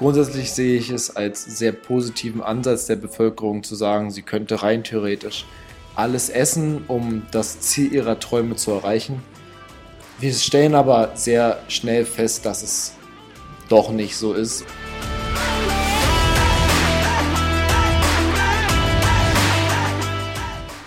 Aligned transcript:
Grundsätzlich 0.00 0.50
sehe 0.54 0.78
ich 0.78 0.88
es 0.88 1.14
als 1.14 1.44
sehr 1.44 1.72
positiven 1.72 2.40
Ansatz 2.40 2.86
der 2.86 2.96
Bevölkerung 2.96 3.62
zu 3.62 3.74
sagen, 3.74 4.10
sie 4.10 4.22
könnte 4.22 4.62
rein 4.62 4.82
theoretisch 4.82 5.44
alles 5.94 6.30
essen, 6.30 6.86
um 6.88 7.26
das 7.32 7.60
Ziel 7.60 7.92
ihrer 7.92 8.18
Träume 8.18 8.56
zu 8.56 8.70
erreichen. 8.70 9.22
Wir 10.18 10.32
stellen 10.32 10.74
aber 10.74 11.10
sehr 11.16 11.58
schnell 11.68 12.06
fest, 12.06 12.46
dass 12.46 12.62
es 12.62 12.94
doch 13.68 13.90
nicht 13.90 14.16
so 14.16 14.32
ist. 14.32 14.64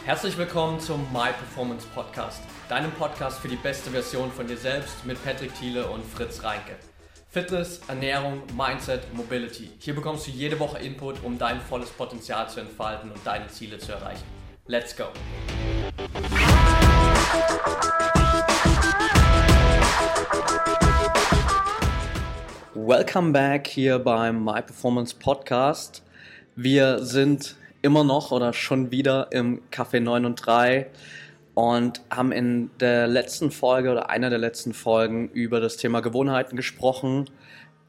Herzlich 0.06 0.36
willkommen 0.40 0.80
zum 0.80 1.02
My 1.14 1.30
Performance 1.38 1.86
Podcast, 1.94 2.42
deinem 2.68 2.90
Podcast 2.94 3.38
für 3.38 3.48
die 3.48 3.58
beste 3.58 3.92
Version 3.92 4.32
von 4.32 4.48
dir 4.48 4.58
selbst 4.58 5.06
mit 5.06 5.24
Patrick 5.24 5.54
Thiele 5.54 5.86
und 5.86 6.04
Fritz 6.04 6.42
Reinke. 6.42 6.74
Fitness, 7.34 7.82
Ernährung, 7.88 8.44
Mindset, 8.56 9.12
Mobility. 9.12 9.68
Hier 9.80 9.96
bekommst 9.96 10.28
du 10.28 10.30
jede 10.30 10.60
Woche 10.60 10.78
Input, 10.78 11.16
um 11.24 11.40
dein 11.40 11.60
volles 11.62 11.90
Potenzial 11.90 12.48
zu 12.48 12.60
entfalten 12.60 13.10
und 13.10 13.26
deine 13.26 13.48
Ziele 13.48 13.80
zu 13.80 13.92
erreichen. 13.92 14.22
Let's 14.68 14.96
go! 14.96 15.06
Welcome 22.76 23.32
back 23.32 23.66
hier 23.66 23.98
beim 23.98 24.46
My 24.46 24.62
Performance 24.62 25.16
Podcast. 25.16 26.04
Wir 26.56 27.00
sind 27.00 27.56
immer 27.82 28.04
noch 28.04 28.30
oder 28.30 28.54
schon 28.54 28.92
wieder 28.92 29.32
im 29.32 29.64
Café 29.72 30.00
9 30.00 30.26
und 30.26 30.36
3 30.36 30.86
und 31.54 32.02
haben 32.10 32.32
in 32.32 32.72
der 32.80 33.08
letzten 33.08 33.52
Folge 33.52 33.92
oder 33.92 34.10
einer 34.10 34.30
der 34.30 34.40
letzten 34.40 34.74
Folgen 34.74 35.30
über 35.30 35.60
das 35.60 35.78
Thema 35.78 36.02
Gewohnheiten 36.02 36.56
gesprochen. 36.56 37.30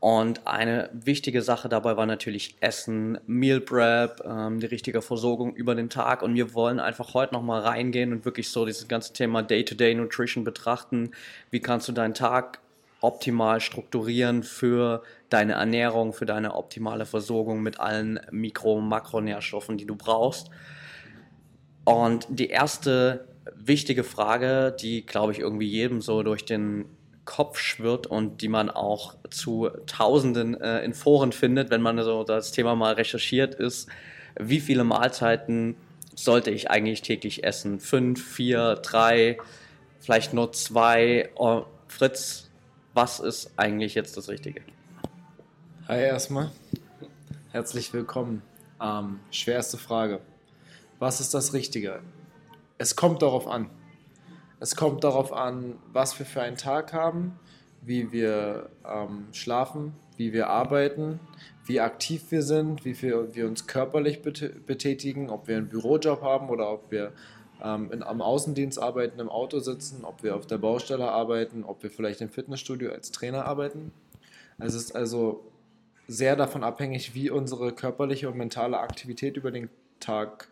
Und 0.01 0.47
eine 0.47 0.91
wichtige 0.93 1.41
Sache 1.41 1.71
dabei 1.71 1.97
war 1.97 2.05
natürlich 2.05 2.57
Essen, 2.61 3.19
Meal 3.27 3.61
Prep, 3.61 4.23
ähm, 4.27 4.61
die 4.61 4.67
richtige 4.67 5.01
Versorgung 5.01 5.55
über 5.55 5.75
den 5.75 5.89
Tag. 5.89 6.21
Und 6.21 6.35
wir 6.35 6.53
wollen 6.53 6.79
einfach 6.79 7.15
heute 7.15 7.33
nochmal 7.33 7.63
reingehen 7.63 8.13
und 8.13 8.27
wirklich 8.27 8.51
so 8.51 8.67
dieses 8.67 8.87
ganze 8.87 9.15
Thema 9.15 9.43
Day-to-Day 9.43 9.93
-Day 9.93 9.97
Nutrition 9.97 10.45
betrachten. 10.45 11.13
Wie 11.51 11.61
kannst 11.61 11.89
du 11.89 11.93
deinen 11.93 12.13
Tag 12.13 12.61
optimal 13.05 13.61
strukturieren 13.61 14.43
für 14.43 15.03
deine 15.29 15.55
Ernährung, 15.55 16.15
für 16.15 16.25
deine 16.27 16.55
optimale 16.55 17.05
Versorgung 17.05 17.63
mit 17.63 17.79
allen 17.79 18.19
Mikro- 18.31 18.79
und 18.79 18.89
Makronährstoffen, 18.89 19.77
die 19.77 19.85
du 19.85 19.95
brauchst. 19.95 20.49
Und 21.85 22.27
die 22.31 22.49
erste 22.49 23.27
wichtige 23.55 24.05
Frage, 24.05 24.75
die, 24.79 25.05
glaube 25.05 25.33
ich, 25.33 25.41
irgendwie 25.41 25.69
jedem 25.69 26.01
so 26.01 26.23
durch 26.23 26.45
den 26.45 26.87
Kopf 27.25 27.59
schwirrt 27.59 28.07
und 28.07 28.43
die 28.43 28.49
man 28.49 28.71
auch 28.71 29.15
zu 29.31 29.71
Tausenden 29.87 30.61
äh, 30.61 30.85
in 30.85 30.95
Foren 30.95 31.33
findet, 31.33 31.71
wenn 31.71 31.81
man 31.81 32.03
so 32.03 32.23
das 32.25 32.53
Thema 32.53 32.75
mal 32.75 32.95
recherchiert, 32.95 33.55
ist, 33.55 33.89
wie 34.39 34.61
viele 34.61 34.85
Mahlzeiten 34.85 35.77
sollte 36.15 36.51
ich 36.51 36.71
eigentlich 36.71 37.03
täglich 37.03 37.45
essen? 37.45 37.81
Fünf, 37.81 38.23
vier, 38.25 38.77
drei, 38.77 39.39
vielleicht 40.01 40.35
nur 40.35 40.53
zwei? 40.53 41.31
Oh, 41.37 41.65
Fritz, 41.89 42.51
was 42.93 43.21
ist 43.21 43.53
eigentlich 43.57 43.95
jetzt 43.95 44.17
das 44.17 44.29
Richtige? 44.29 44.61
Hi 45.89 46.01
erstmal, 46.01 46.51
herzlich 47.53 47.93
willkommen. 47.93 48.43
Ähm, 48.81 49.21
schwerste 49.31 49.79
Frage. 49.79 50.21
Was 50.99 51.21
ist 51.21 51.35
das 51.35 51.53
Richtige? 51.53 52.01
Es 52.79 52.97
kommt 52.97 53.23
darauf 53.23 53.47
an. 53.47 53.71
Es 54.61 54.77
kommt 54.77 55.05
darauf 55.05 55.33
an, 55.33 55.77
was 55.93 56.19
wir 56.19 56.27
für 56.27 56.43
einen 56.43 56.57
Tag 56.57 56.93
haben, 56.93 57.39
wie 57.83 58.13
wir 58.13 58.71
ähm, 58.87 59.27
schlafen, 59.33 59.93
wie 60.17 60.33
wir 60.33 60.49
arbeiten, 60.49 61.21
wie 61.67 61.81
aktiv 61.81 62.31
wir 62.31 62.43
sind, 62.43 62.85
wie 62.85 62.95
viel 62.95 63.35
wir 63.35 63.47
uns 63.47 63.67
körperlich 63.67 64.23
betätigen, 64.23 65.29
ob 65.29 65.49
wir 65.49 65.57
einen 65.57 65.69
Bürojob 65.69 66.23
haben 66.23 66.49
oder 66.49 66.71
ob 66.71 66.91
wir 66.91 67.13
ähm, 67.63 67.91
in, 67.93 68.03
am 68.03 68.23
Außendienst 68.23 68.79
arbeiten, 68.79 69.21
im 69.21 69.29
Auto 69.29 69.59
sitzen, 69.59 70.05
ob 70.05 70.23
wir 70.23 70.37
auf 70.37 70.47
der 70.47 70.59
Baustelle 70.59 71.11
arbeiten, 71.11 71.65
ob 71.65 71.83
wir 71.83 71.91
vielleicht 71.91 72.21
im 72.21 72.31
Fitnessstudio 72.31 72.91
als 72.93 73.11
Trainer 73.11 73.45
arbeiten. 73.45 73.93
Es 74.59 74.75
ist 74.75 74.95
also 74.95 75.51
sehr 76.07 76.37
davon 76.37 76.65
abhängig, 76.65 77.15
wie 77.15 77.31
unsere 77.31 77.73
körperliche 77.73 78.29
und 78.29 78.37
mentale 78.37 78.79
Aktivität 78.79 79.37
über 79.37 79.51
den 79.51 79.69
Tag 80.01 80.49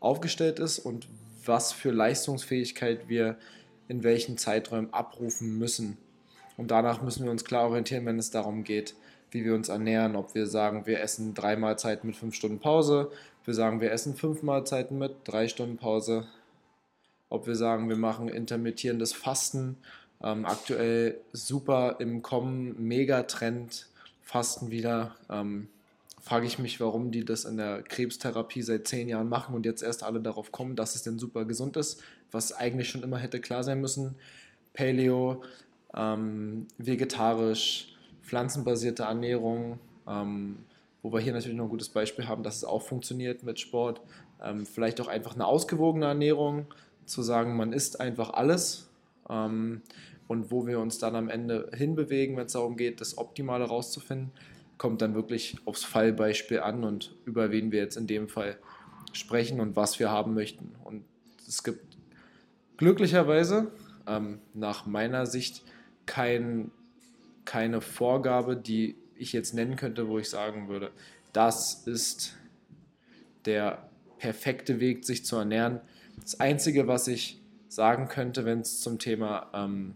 aufgestellt 0.00 0.58
ist 0.58 0.78
und 0.78 1.06
was 1.44 1.72
für 1.72 1.90
Leistungsfähigkeit 1.90 3.08
wir 3.08 3.36
in 3.88 4.02
welchen 4.02 4.38
Zeiträumen 4.38 4.92
abrufen 4.92 5.58
müssen. 5.58 5.98
Und 6.56 6.70
danach 6.70 7.02
müssen 7.02 7.24
wir 7.24 7.30
uns 7.30 7.44
klar 7.44 7.68
orientieren, 7.68 8.06
wenn 8.06 8.18
es 8.18 8.30
darum 8.30 8.64
geht, 8.64 8.94
wie 9.30 9.44
wir 9.44 9.54
uns 9.54 9.68
ernähren. 9.68 10.16
Ob 10.16 10.34
wir 10.34 10.46
sagen, 10.46 10.86
wir 10.86 11.00
essen 11.00 11.34
drei 11.34 11.56
Mahlzeiten 11.56 12.06
mit 12.06 12.16
fünf 12.16 12.34
Stunden 12.34 12.60
Pause, 12.60 13.10
wir 13.44 13.54
sagen, 13.54 13.80
wir 13.80 13.90
essen 13.90 14.14
fünf 14.14 14.42
Mahlzeiten 14.42 14.98
mit 14.98 15.16
drei 15.24 15.48
Stunden 15.48 15.76
Pause. 15.76 16.28
Ob 17.28 17.46
wir 17.46 17.56
sagen, 17.56 17.88
wir 17.88 17.96
machen 17.96 18.28
intermittierendes 18.28 19.12
Fasten. 19.12 19.78
Ähm, 20.22 20.44
aktuell 20.44 21.18
super 21.32 21.96
im 21.98 22.22
Kommen, 22.22 22.86
Megatrend, 22.86 23.88
Fasten 24.22 24.70
wieder. 24.70 25.16
Ähm, 25.28 25.68
frage 26.22 26.46
ich 26.46 26.58
mich, 26.58 26.80
warum 26.80 27.10
die 27.10 27.24
das 27.24 27.44
in 27.44 27.56
der 27.56 27.82
Krebstherapie 27.82 28.62
seit 28.62 28.86
zehn 28.86 29.08
Jahren 29.08 29.28
machen 29.28 29.54
und 29.54 29.66
jetzt 29.66 29.82
erst 29.82 30.04
alle 30.04 30.20
darauf 30.20 30.52
kommen, 30.52 30.76
dass 30.76 30.94
es 30.94 31.02
denn 31.02 31.18
super 31.18 31.44
gesund 31.44 31.76
ist, 31.76 32.00
was 32.30 32.52
eigentlich 32.52 32.88
schon 32.88 33.02
immer 33.02 33.18
hätte 33.18 33.40
klar 33.40 33.64
sein 33.64 33.80
müssen. 33.80 34.14
Paleo, 34.72 35.42
ähm, 35.94 36.68
vegetarisch, 36.78 37.96
pflanzenbasierte 38.22 39.02
Ernährung, 39.02 39.80
ähm, 40.06 40.58
wo 41.02 41.12
wir 41.12 41.18
hier 41.18 41.32
natürlich 41.32 41.56
noch 41.56 41.64
ein 41.64 41.70
gutes 41.70 41.88
Beispiel 41.88 42.28
haben, 42.28 42.44
dass 42.44 42.56
es 42.56 42.64
auch 42.64 42.82
funktioniert 42.82 43.42
mit 43.42 43.58
Sport. 43.58 44.00
Ähm, 44.40 44.64
vielleicht 44.64 45.00
auch 45.00 45.08
einfach 45.08 45.34
eine 45.34 45.46
ausgewogene 45.46 46.06
Ernährung, 46.06 46.66
zu 47.04 47.22
sagen, 47.22 47.56
man 47.56 47.72
isst 47.72 48.00
einfach 48.00 48.30
alles 48.30 48.88
ähm, 49.28 49.82
und 50.28 50.52
wo 50.52 50.68
wir 50.68 50.78
uns 50.78 50.98
dann 50.98 51.16
am 51.16 51.28
Ende 51.28 51.68
hinbewegen, 51.74 52.36
wenn 52.36 52.46
es 52.46 52.52
darum 52.52 52.76
geht, 52.76 53.00
das 53.00 53.18
Optimale 53.18 53.64
rauszufinden 53.64 54.30
kommt 54.82 55.00
dann 55.00 55.14
wirklich 55.14 55.58
aufs 55.64 55.84
Fallbeispiel 55.84 56.58
an 56.58 56.82
und 56.82 57.14
über 57.24 57.52
wen 57.52 57.70
wir 57.70 57.78
jetzt 57.78 57.96
in 57.96 58.08
dem 58.08 58.28
Fall 58.28 58.58
sprechen 59.12 59.60
und 59.60 59.76
was 59.76 60.00
wir 60.00 60.10
haben 60.10 60.34
möchten. 60.34 60.74
Und 60.82 61.04
es 61.46 61.62
gibt 61.62 61.96
glücklicherweise 62.78 63.70
ähm, 64.08 64.40
nach 64.54 64.84
meiner 64.84 65.26
Sicht 65.26 65.62
kein, 66.04 66.72
keine 67.44 67.80
Vorgabe, 67.80 68.56
die 68.56 68.96
ich 69.14 69.32
jetzt 69.32 69.54
nennen 69.54 69.76
könnte, 69.76 70.08
wo 70.08 70.18
ich 70.18 70.28
sagen 70.28 70.68
würde, 70.68 70.90
das 71.32 71.86
ist 71.86 72.36
der 73.44 73.88
perfekte 74.18 74.80
Weg, 74.80 75.04
sich 75.04 75.24
zu 75.24 75.36
ernähren. 75.36 75.80
Das 76.20 76.40
Einzige, 76.40 76.88
was 76.88 77.06
ich 77.06 77.40
sagen 77.68 78.08
könnte, 78.08 78.44
wenn 78.44 78.62
es 78.62 78.80
zum 78.80 78.98
Thema 78.98 79.48
ähm, 79.54 79.94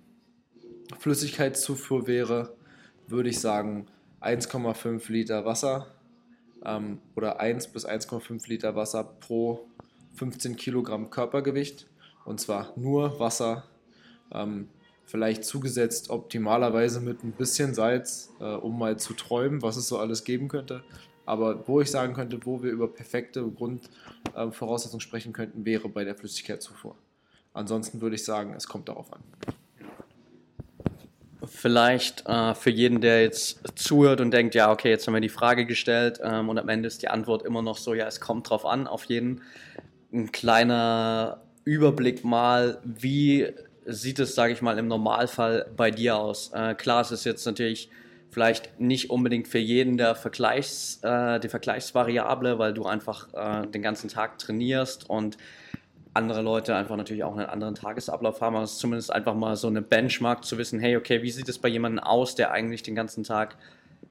Flüssigkeitszufuhr 0.96 2.06
wäre, 2.06 2.54
würde 3.08 3.30
ich 3.30 3.40
sagen, 3.40 3.88
1,5 4.20 5.10
Liter 5.10 5.44
Wasser 5.44 5.86
ähm, 6.64 7.00
oder 7.14 7.40
1 7.40 7.68
bis 7.68 7.86
1,5 7.86 8.48
Liter 8.48 8.76
Wasser 8.76 9.04
pro 9.04 9.66
15 10.14 10.56
Kilogramm 10.56 11.10
Körpergewicht. 11.10 11.86
Und 12.24 12.40
zwar 12.40 12.72
nur 12.76 13.20
Wasser, 13.20 13.64
ähm, 14.32 14.68
vielleicht 15.04 15.44
zugesetzt 15.44 16.10
optimalerweise 16.10 17.00
mit 17.00 17.22
ein 17.22 17.32
bisschen 17.32 17.74
Salz, 17.74 18.32
äh, 18.40 18.44
um 18.44 18.78
mal 18.78 18.98
zu 18.98 19.14
träumen, 19.14 19.62
was 19.62 19.76
es 19.76 19.86
so 19.88 19.98
alles 19.98 20.24
geben 20.24 20.48
könnte. 20.48 20.82
Aber 21.24 21.66
wo 21.68 21.80
ich 21.80 21.90
sagen 21.90 22.14
könnte, 22.14 22.40
wo 22.44 22.62
wir 22.62 22.70
über 22.70 22.88
perfekte 22.88 23.48
Grundvoraussetzungen 23.48 25.00
äh, 25.00 25.04
sprechen 25.04 25.32
könnten, 25.32 25.64
wäre 25.64 25.88
bei 25.88 26.04
der 26.04 26.16
Flüssigkeitszufuhr. 26.16 26.96
Ansonsten 27.52 28.00
würde 28.00 28.16
ich 28.16 28.24
sagen, 28.24 28.54
es 28.54 28.66
kommt 28.68 28.88
darauf 28.88 29.12
an 29.12 29.22
vielleicht 31.46 32.26
äh, 32.26 32.54
für 32.54 32.70
jeden, 32.70 33.00
der 33.00 33.22
jetzt 33.22 33.60
zuhört 33.76 34.20
und 34.20 34.30
denkt, 34.30 34.54
ja, 34.54 34.70
okay, 34.70 34.90
jetzt 34.90 35.06
haben 35.06 35.14
wir 35.14 35.20
die 35.20 35.28
Frage 35.28 35.66
gestellt 35.66 36.20
ähm, 36.22 36.48
und 36.48 36.58
am 36.58 36.68
Ende 36.68 36.86
ist 36.86 37.02
die 37.02 37.08
Antwort 37.08 37.42
immer 37.42 37.62
noch 37.62 37.78
so, 37.78 37.94
ja, 37.94 38.06
es 38.06 38.20
kommt 38.20 38.50
drauf 38.50 38.64
an, 38.64 38.86
auf 38.86 39.04
jeden. 39.04 39.42
Ein 40.12 40.32
kleiner 40.32 41.42
Überblick 41.64 42.24
mal, 42.24 42.78
wie 42.84 43.48
sieht 43.86 44.18
es, 44.18 44.34
sage 44.34 44.52
ich 44.52 44.62
mal, 44.62 44.78
im 44.78 44.88
Normalfall 44.88 45.66
bei 45.76 45.90
dir 45.90 46.16
aus? 46.16 46.52
Äh, 46.52 46.74
klar, 46.74 47.00
es 47.02 47.10
ist 47.10 47.24
jetzt 47.24 47.44
natürlich 47.46 47.90
vielleicht 48.30 48.80
nicht 48.80 49.10
unbedingt 49.10 49.48
für 49.48 49.58
jeden 49.58 49.96
der 49.96 50.14
Vergleichs, 50.14 51.00
äh, 51.02 51.40
die 51.40 51.48
Vergleichsvariable, 51.48 52.58
weil 52.58 52.74
du 52.74 52.84
einfach 52.84 53.28
äh, 53.32 53.66
den 53.66 53.82
ganzen 53.82 54.08
Tag 54.08 54.38
trainierst 54.38 55.08
und 55.08 55.38
andere 56.16 56.42
Leute 56.42 56.74
einfach 56.74 56.96
natürlich 56.96 57.22
auch 57.22 57.36
einen 57.36 57.46
anderen 57.46 57.74
Tagesablauf 57.74 58.40
haben, 58.40 58.56
aber 58.56 58.64
es 58.64 58.72
ist 58.72 58.78
zumindest 58.78 59.12
einfach 59.12 59.34
mal 59.34 59.54
so 59.56 59.68
eine 59.68 59.82
Benchmark 59.82 60.44
zu 60.44 60.58
wissen, 60.58 60.80
hey, 60.80 60.96
okay, 60.96 61.22
wie 61.22 61.30
sieht 61.30 61.48
es 61.48 61.58
bei 61.58 61.68
jemandem 61.68 62.02
aus, 62.02 62.34
der 62.34 62.50
eigentlich 62.50 62.82
den 62.82 62.94
ganzen 62.94 63.22
Tag 63.22 63.56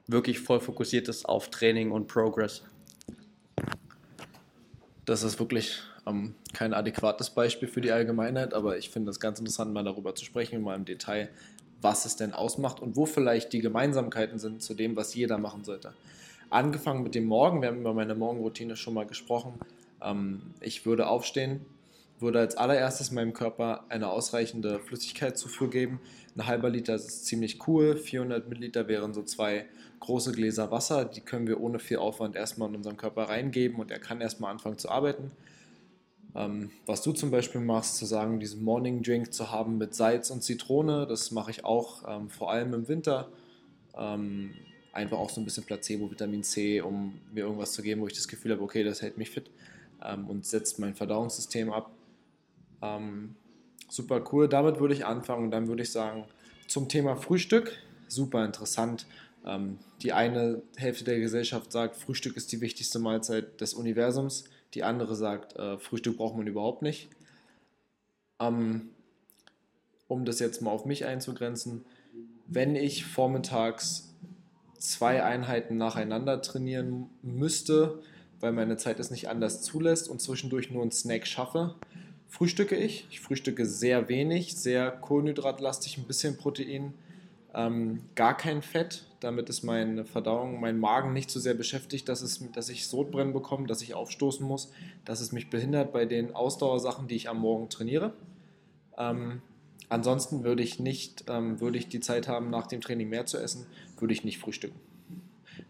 wirklich 0.06 0.38
voll 0.40 0.60
fokussiert 0.60 1.08
ist 1.08 1.28
auf 1.28 1.50
Training 1.50 1.90
und 1.90 2.06
Progress? 2.06 2.62
Das 5.04 5.22
ist 5.22 5.38
wirklich 5.38 5.82
ähm, 6.06 6.34
kein 6.52 6.72
adäquates 6.72 7.30
Beispiel 7.30 7.68
für 7.68 7.80
die 7.80 7.92
Allgemeinheit, 7.92 8.54
aber 8.54 8.78
ich 8.78 8.90
finde 8.90 9.10
es 9.10 9.20
ganz 9.20 9.38
interessant, 9.38 9.72
mal 9.72 9.84
darüber 9.84 10.14
zu 10.14 10.24
sprechen, 10.24 10.62
mal 10.62 10.76
im 10.76 10.84
Detail, 10.84 11.28
was 11.82 12.06
es 12.06 12.16
denn 12.16 12.32
ausmacht 12.32 12.80
und 12.80 12.96
wo 12.96 13.06
vielleicht 13.06 13.52
die 13.52 13.60
Gemeinsamkeiten 13.60 14.38
sind 14.38 14.62
zu 14.62 14.74
dem, 14.74 14.96
was 14.96 15.14
jeder 15.14 15.38
machen 15.38 15.64
sollte. 15.64 15.92
Angefangen 16.50 17.02
mit 17.02 17.14
dem 17.14 17.26
Morgen, 17.26 17.60
wir 17.60 17.68
haben 17.68 17.80
über 17.80 17.92
meine 17.92 18.14
Morgenroutine 18.14 18.76
schon 18.76 18.94
mal 18.94 19.06
gesprochen. 19.06 19.54
Ähm, 20.00 20.42
ich 20.60 20.86
würde 20.86 21.08
aufstehen, 21.08 21.66
würde 22.18 22.40
als 22.40 22.56
allererstes 22.56 23.10
meinem 23.10 23.32
Körper 23.32 23.84
eine 23.88 24.08
ausreichende 24.08 24.78
Flüssigkeitszufuhr 24.80 25.70
geben. 25.70 26.00
Ein 26.36 26.46
halber 26.46 26.70
Liter 26.70 26.94
ist 26.94 27.26
ziemlich 27.26 27.66
cool, 27.66 27.96
400 27.96 28.48
Milliliter 28.48 28.88
wären 28.88 29.14
so 29.14 29.22
zwei 29.22 29.66
große 30.00 30.32
Gläser 30.32 30.70
Wasser, 30.70 31.04
die 31.04 31.20
können 31.20 31.46
wir 31.46 31.60
ohne 31.60 31.78
viel 31.78 31.98
Aufwand 31.98 32.36
erstmal 32.36 32.68
in 32.68 32.76
unseren 32.76 32.96
Körper 32.96 33.24
reingeben 33.24 33.78
und 33.78 33.90
er 33.90 33.98
kann 33.98 34.20
erstmal 34.20 34.50
anfangen 34.52 34.78
zu 34.78 34.90
arbeiten. 34.90 35.30
Ähm, 36.34 36.70
was 36.84 37.02
du 37.02 37.12
zum 37.12 37.30
Beispiel 37.30 37.60
machst, 37.60 37.96
zu 37.96 38.04
sagen, 38.04 38.40
diesen 38.40 38.62
Morning 38.62 39.02
Drink 39.02 39.32
zu 39.32 39.50
haben 39.50 39.78
mit 39.78 39.94
Salz 39.94 40.30
und 40.30 40.42
Zitrone, 40.42 41.06
das 41.06 41.30
mache 41.30 41.50
ich 41.50 41.64
auch 41.64 42.04
ähm, 42.06 42.28
vor 42.28 42.50
allem 42.50 42.74
im 42.74 42.88
Winter. 42.88 43.28
Ähm, 43.96 44.54
einfach 44.92 45.18
auch 45.18 45.30
so 45.30 45.40
ein 45.40 45.44
bisschen 45.44 45.64
Placebo, 45.64 46.10
Vitamin 46.10 46.42
C, 46.42 46.80
um 46.80 47.20
mir 47.32 47.44
irgendwas 47.44 47.72
zu 47.72 47.82
geben, 47.82 48.00
wo 48.00 48.06
ich 48.06 48.14
das 48.14 48.28
Gefühl 48.28 48.52
habe, 48.52 48.62
okay, 48.62 48.82
das 48.82 49.02
hält 49.02 49.16
mich 49.18 49.30
fit 49.30 49.50
ähm, 50.02 50.28
und 50.28 50.44
setzt 50.44 50.78
mein 50.78 50.94
Verdauungssystem 50.94 51.72
ab. 51.72 51.90
Ähm, 52.82 53.34
super 53.88 54.22
cool, 54.32 54.48
damit 54.48 54.80
würde 54.80 54.94
ich 54.94 55.06
anfangen 55.06 55.44
und 55.44 55.50
dann 55.50 55.68
würde 55.68 55.82
ich 55.82 55.92
sagen, 55.92 56.24
zum 56.66 56.88
Thema 56.88 57.16
Frühstück, 57.16 57.72
super 58.08 58.44
interessant. 58.44 59.06
Ähm, 59.44 59.78
die 60.02 60.12
eine 60.12 60.62
Hälfte 60.76 61.04
der 61.04 61.20
Gesellschaft 61.20 61.72
sagt, 61.72 61.96
Frühstück 61.96 62.36
ist 62.36 62.52
die 62.52 62.60
wichtigste 62.60 62.98
Mahlzeit 62.98 63.60
des 63.60 63.74
Universums, 63.74 64.44
die 64.74 64.82
andere 64.82 65.14
sagt, 65.14 65.56
äh, 65.56 65.78
Frühstück 65.78 66.16
braucht 66.16 66.36
man 66.36 66.46
überhaupt 66.46 66.82
nicht. 66.82 67.08
Ähm, 68.40 68.90
um 70.08 70.24
das 70.24 70.38
jetzt 70.40 70.62
mal 70.62 70.70
auf 70.70 70.84
mich 70.84 71.04
einzugrenzen, 71.04 71.84
wenn 72.46 72.76
ich 72.76 73.04
vormittags 73.04 74.14
zwei 74.78 75.24
Einheiten 75.24 75.78
nacheinander 75.78 76.42
trainieren 76.42 77.10
müsste, 77.22 78.00
weil 78.40 78.52
meine 78.52 78.76
Zeit 78.76 79.00
es 79.00 79.10
nicht 79.10 79.28
anders 79.28 79.62
zulässt 79.62 80.08
und 80.08 80.20
zwischendurch 80.20 80.70
nur 80.70 80.82
einen 80.82 80.92
Snack 80.92 81.26
schaffe, 81.26 81.74
frühstücke 82.36 82.76
ich. 82.76 83.06
Ich 83.10 83.20
frühstücke 83.20 83.64
sehr 83.64 84.10
wenig, 84.10 84.56
sehr 84.56 84.90
kohlenhydratlastig, 84.90 85.96
ein 85.96 86.04
bisschen 86.04 86.36
Protein, 86.36 86.92
ähm, 87.54 88.02
gar 88.14 88.36
kein 88.36 88.60
Fett. 88.60 89.06
Damit 89.20 89.48
ist 89.48 89.62
meine 89.62 90.04
Verdauung, 90.04 90.60
mein 90.60 90.78
Magen 90.78 91.14
nicht 91.14 91.30
so 91.30 91.40
sehr 91.40 91.54
beschäftigt, 91.54 92.10
dass, 92.10 92.20
es, 92.20 92.44
dass 92.52 92.68
ich 92.68 92.88
Sodbrennen 92.88 93.32
bekomme, 93.32 93.66
dass 93.66 93.80
ich 93.80 93.94
aufstoßen 93.94 94.46
muss, 94.46 94.70
dass 95.06 95.22
es 95.22 95.32
mich 95.32 95.48
behindert 95.48 95.94
bei 95.94 96.04
den 96.04 96.34
Ausdauersachen, 96.34 97.08
die 97.08 97.16
ich 97.16 97.30
am 97.30 97.38
Morgen 97.38 97.70
trainiere. 97.70 98.12
Ähm, 98.98 99.40
ansonsten 99.88 100.44
würde 100.44 100.62
ich 100.62 100.78
nicht, 100.78 101.24
ähm, 101.28 101.58
würde 101.58 101.78
ich 101.78 101.88
die 101.88 102.00
Zeit 102.00 102.28
haben, 102.28 102.50
nach 102.50 102.66
dem 102.66 102.82
Training 102.82 103.08
mehr 103.08 103.24
zu 103.24 103.38
essen, 103.38 103.64
würde 103.98 104.12
ich 104.12 104.24
nicht 104.24 104.38
frühstücken. 104.38 104.78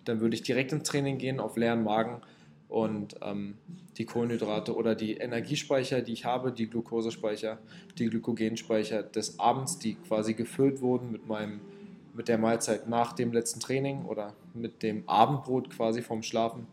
Dann 0.04 0.20
würde 0.20 0.34
ich 0.34 0.42
direkt 0.42 0.72
ins 0.72 0.88
Training 0.88 1.18
gehen 1.18 1.38
auf 1.38 1.56
leeren 1.56 1.84
Magen 1.84 2.22
und 2.68 3.16
ähm, 3.22 3.54
die 3.96 4.04
Kohlenhydrate 4.04 4.74
oder 4.74 4.94
die 4.94 5.14
Energiespeicher, 5.14 6.02
die 6.02 6.12
ich 6.12 6.24
habe, 6.24 6.52
die 6.52 6.68
Glukosespeicher, 6.68 7.58
die 7.98 8.08
Glykogenspeicher 8.08 9.02
des 9.02 9.38
Abends, 9.38 9.78
die 9.78 9.94
quasi 9.94 10.34
gefüllt 10.34 10.80
wurden 10.80 11.12
mit 11.12 11.26
meinem 11.26 11.60
mit 12.14 12.28
der 12.28 12.38
Mahlzeit 12.38 12.88
nach 12.88 13.12
dem 13.12 13.30
letzten 13.32 13.60
Training 13.60 14.06
oder 14.06 14.32
mit 14.54 14.82
dem 14.82 15.06
Abendbrot 15.06 15.68
quasi 15.68 16.00
vom 16.00 16.22
Schlafen 16.22 16.66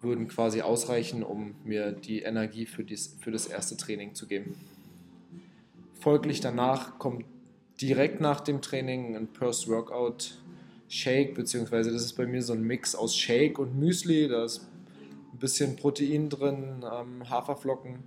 würden 0.00 0.28
quasi 0.28 0.60
ausreichen, 0.60 1.24
um 1.24 1.56
mir 1.64 1.90
die 1.90 2.22
Energie 2.22 2.66
für, 2.66 2.84
dies, 2.84 3.16
für 3.18 3.32
das 3.32 3.46
erste 3.46 3.76
Training 3.76 4.14
zu 4.14 4.26
geben. 4.26 4.54
Folglich 5.98 6.40
danach 6.40 6.98
kommt 6.98 7.24
direkt 7.80 8.20
nach 8.20 8.40
dem 8.40 8.62
Training 8.62 9.16
ein 9.16 9.26
Post-Workout 9.26 10.38
Shake, 10.88 11.34
beziehungsweise 11.34 11.90
das 11.90 12.04
ist 12.04 12.12
bei 12.12 12.26
mir 12.26 12.42
so 12.42 12.52
ein 12.52 12.62
Mix 12.62 12.94
aus 12.94 13.16
Shake 13.16 13.58
und 13.58 13.76
Müsli. 13.76 14.28
Da 14.28 14.44
bisschen 15.44 15.76
Protein 15.76 16.30
drin, 16.30 16.82
ähm, 16.90 17.28
Haferflocken 17.28 17.98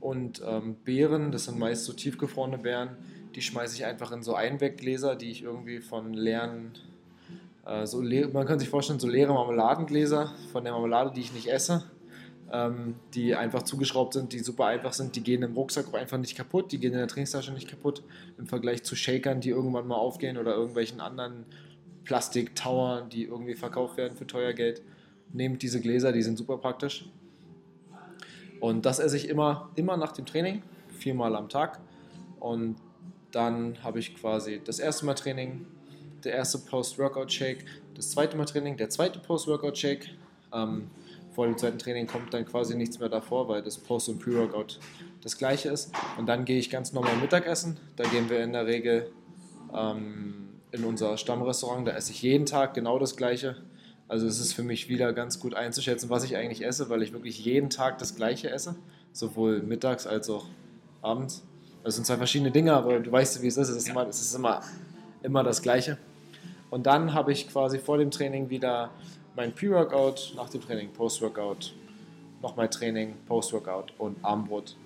und 0.00 0.42
ähm, 0.46 0.76
Beeren. 0.84 1.32
Das 1.32 1.44
sind 1.44 1.58
meist 1.58 1.86
so 1.86 1.94
tiefgefrorene 1.94 2.58
Beeren. 2.58 2.90
Die 3.34 3.40
schmeiße 3.40 3.74
ich 3.74 3.86
einfach 3.86 4.12
in 4.12 4.22
so 4.22 4.34
Einweggläser, 4.34 5.16
die 5.16 5.30
ich 5.30 5.42
irgendwie 5.42 5.80
von 5.80 6.12
leeren, 6.12 6.72
äh, 7.64 7.86
so 7.86 8.02
man 8.02 8.46
kann 8.46 8.58
sich 8.58 8.68
vorstellen, 8.68 9.00
so 9.00 9.08
leere 9.08 9.32
Marmeladengläser 9.32 10.34
von 10.52 10.62
der 10.62 10.74
Marmelade, 10.74 11.12
die 11.14 11.22
ich 11.22 11.32
nicht 11.32 11.46
esse, 11.46 11.84
ähm, 12.52 12.96
die 13.14 13.34
einfach 13.34 13.62
zugeschraubt 13.62 14.12
sind, 14.12 14.34
die 14.34 14.40
super 14.40 14.66
einfach 14.66 14.92
sind. 14.92 15.16
Die 15.16 15.22
gehen 15.22 15.42
im 15.42 15.54
Rucksack 15.54 15.88
auch 15.88 15.94
einfach 15.94 16.18
nicht 16.18 16.36
kaputt, 16.36 16.70
die 16.70 16.78
gehen 16.78 16.92
in 16.92 16.98
der 16.98 17.08
Trainingstasche 17.08 17.54
nicht 17.54 17.70
kaputt 17.70 18.02
im 18.36 18.46
Vergleich 18.46 18.82
zu 18.82 18.94
Shakern, 18.94 19.40
die 19.40 19.48
irgendwann 19.48 19.86
mal 19.86 19.96
aufgehen 19.96 20.36
oder 20.36 20.54
irgendwelchen 20.54 21.00
anderen 21.00 21.46
Plastik-Tower, 22.04 23.08
die 23.10 23.24
irgendwie 23.24 23.54
verkauft 23.54 23.96
werden 23.96 24.18
für 24.18 24.26
teuer 24.26 24.52
Geld 24.52 24.82
nehmt 25.32 25.62
diese 25.62 25.80
Gläser, 25.80 26.12
die 26.12 26.22
sind 26.22 26.38
super 26.38 26.58
praktisch. 26.58 27.08
Und 28.60 28.86
das 28.86 28.98
esse 28.98 29.16
ich 29.16 29.28
immer, 29.28 29.70
immer 29.74 29.96
nach 29.96 30.12
dem 30.12 30.26
Training, 30.26 30.62
viermal 30.88 31.36
am 31.36 31.48
Tag. 31.48 31.80
Und 32.40 32.76
dann 33.30 33.82
habe 33.82 33.98
ich 33.98 34.14
quasi 34.14 34.60
das 34.64 34.78
erste 34.78 35.04
Mal 35.06 35.14
Training, 35.14 35.66
der 36.24 36.34
erste 36.34 36.58
Post-Workout-Shake, 36.58 37.64
das 37.94 38.10
zweite 38.10 38.36
Mal 38.36 38.44
Training, 38.44 38.76
der 38.76 38.90
zweite 38.90 39.18
Post-Workout-Shake. 39.18 40.08
Ähm, 40.52 40.88
vor 41.32 41.46
dem 41.46 41.58
zweiten 41.58 41.78
Training 41.78 42.06
kommt 42.06 42.32
dann 42.32 42.46
quasi 42.46 42.76
nichts 42.76 43.00
mehr 43.00 43.08
davor, 43.08 43.48
weil 43.48 43.60
das 43.60 43.76
Post- 43.76 44.08
und 44.08 44.20
Pre-Workout 44.20 44.78
das 45.20 45.36
gleiche 45.36 45.68
ist. 45.68 45.92
Und 46.16 46.26
dann 46.26 46.44
gehe 46.44 46.58
ich 46.58 46.70
ganz 46.70 46.92
normal 46.92 47.16
Mittagessen. 47.16 47.76
Da 47.96 48.04
gehen 48.04 48.30
wir 48.30 48.42
in 48.42 48.52
der 48.52 48.66
Regel 48.66 49.10
ähm, 49.74 50.48
in 50.70 50.84
unser 50.84 51.16
Stammrestaurant. 51.16 51.88
Da 51.88 51.92
esse 51.92 52.12
ich 52.12 52.22
jeden 52.22 52.46
Tag 52.46 52.74
genau 52.74 52.98
das 53.00 53.16
gleiche. 53.16 53.56
Also 54.06 54.26
es 54.26 54.38
ist 54.38 54.52
für 54.52 54.62
mich 54.62 54.88
wieder 54.88 55.12
ganz 55.12 55.40
gut 55.40 55.54
einzuschätzen, 55.54 56.10
was 56.10 56.24
ich 56.24 56.36
eigentlich 56.36 56.64
esse, 56.64 56.90
weil 56.90 57.02
ich 57.02 57.12
wirklich 57.12 57.42
jeden 57.44 57.70
Tag 57.70 57.98
das 57.98 58.14
gleiche 58.14 58.50
esse, 58.50 58.76
sowohl 59.12 59.62
mittags 59.62 60.06
als 60.06 60.28
auch 60.28 60.46
abends. 61.00 61.42
Das 61.82 61.96
sind 61.96 62.06
zwei 62.06 62.16
verschiedene 62.16 62.50
Dinge, 62.50 62.74
aber 62.74 63.00
du 63.00 63.10
weißt, 63.10 63.42
wie 63.42 63.46
es 63.46 63.56
ist. 63.56 63.68
Es 63.68 63.76
ist, 63.76 63.88
immer, 63.88 64.06
es 64.06 64.20
ist 64.20 64.34
immer, 64.34 64.62
immer 65.22 65.42
das 65.42 65.62
Gleiche. 65.62 65.98
Und 66.70 66.86
dann 66.86 67.14
habe 67.14 67.32
ich 67.32 67.48
quasi 67.48 67.78
vor 67.78 67.98
dem 67.98 68.10
Training 68.10 68.50
wieder 68.50 68.90
mein 69.36 69.54
Pre-Workout, 69.54 70.32
nach 70.36 70.48
dem 70.48 70.60
Training 70.60 70.92
Post-Workout, 70.92 71.74
nochmal 72.42 72.68
Training, 72.68 73.14
Post-Workout 73.26 73.92
und 73.98 74.16
Abendbrot. 74.24 74.76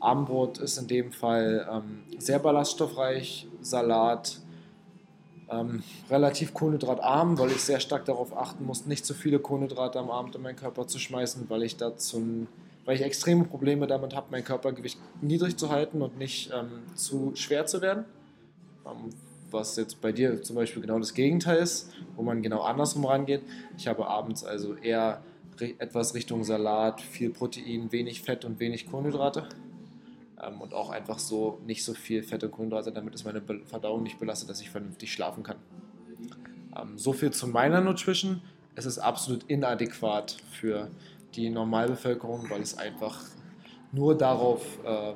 Abendbrot 0.00 0.58
ist 0.58 0.78
in 0.78 0.86
dem 0.86 1.12
Fall 1.12 1.66
ähm, 1.70 2.02
sehr 2.18 2.38
ballaststoffreich, 2.38 3.48
Salat, 3.60 4.38
ähm, 5.50 5.82
relativ 6.10 6.54
kohlenhydratarm, 6.54 7.38
weil 7.38 7.50
ich 7.50 7.62
sehr 7.62 7.80
stark 7.80 8.04
darauf 8.04 8.36
achten 8.36 8.64
muss, 8.64 8.86
nicht 8.86 9.06
zu 9.06 9.14
viele 9.14 9.38
Kohlenhydrate 9.38 9.98
am 9.98 10.10
Abend 10.10 10.34
in 10.34 10.42
meinen 10.42 10.56
Körper 10.56 10.86
zu 10.86 10.98
schmeißen, 10.98 11.48
weil 11.48 11.62
ich 11.62 11.76
dazu 11.76 12.46
weil 12.86 12.94
ich 12.94 13.02
extreme 13.02 13.44
Probleme 13.44 13.86
damit 13.86 14.14
habe, 14.14 14.28
mein 14.30 14.44
Körpergewicht 14.44 14.98
niedrig 15.20 15.56
zu 15.56 15.70
halten 15.70 16.00
und 16.02 16.18
nicht 16.18 16.52
ähm, 16.54 16.84
zu 16.94 17.32
schwer 17.34 17.66
zu 17.66 17.82
werden. 17.82 18.04
Ähm, 18.86 19.10
was 19.50 19.76
jetzt 19.76 20.00
bei 20.00 20.12
dir 20.12 20.42
zum 20.42 20.56
Beispiel 20.56 20.82
genau 20.82 20.98
das 20.98 21.14
Gegenteil 21.14 21.58
ist, 21.58 21.90
wo 22.16 22.22
man 22.22 22.42
genau 22.42 22.62
andersrum 22.62 23.04
rangeht. 23.04 23.42
Ich 23.76 23.86
habe 23.86 24.06
abends 24.06 24.44
also 24.44 24.74
eher 24.74 25.22
etwas 25.78 26.14
Richtung 26.14 26.44
Salat, 26.44 27.00
viel 27.00 27.30
Protein, 27.30 27.90
wenig 27.90 28.22
Fett 28.22 28.44
und 28.44 28.60
wenig 28.60 28.90
Kohlenhydrate 28.90 29.48
ähm, 30.42 30.60
und 30.60 30.74
auch 30.74 30.90
einfach 30.90 31.18
so 31.18 31.60
nicht 31.66 31.84
so 31.84 31.94
viel 31.94 32.22
Fett 32.22 32.44
und 32.44 32.50
Kohlenhydrate, 32.50 32.92
damit 32.92 33.14
es 33.14 33.24
meine 33.24 33.42
Verdauung 33.64 34.02
nicht 34.02 34.18
belastet, 34.18 34.50
dass 34.50 34.60
ich 34.60 34.70
vernünftig 34.70 35.12
schlafen 35.12 35.42
kann. 35.42 35.56
Ähm, 36.76 36.98
so 36.98 37.12
viel 37.12 37.30
zu 37.30 37.46
meiner 37.48 37.80
Nutrition. 37.80 38.42
Es 38.74 38.84
ist 38.84 38.98
absolut 38.98 39.44
inadäquat 39.44 40.36
für 40.50 40.90
die 41.34 41.48
Normalbevölkerung, 41.50 42.50
weil 42.50 42.60
es 42.60 42.76
einfach 42.76 43.22
nur 43.92 44.16
darauf 44.16 44.78
äh, 44.84 45.14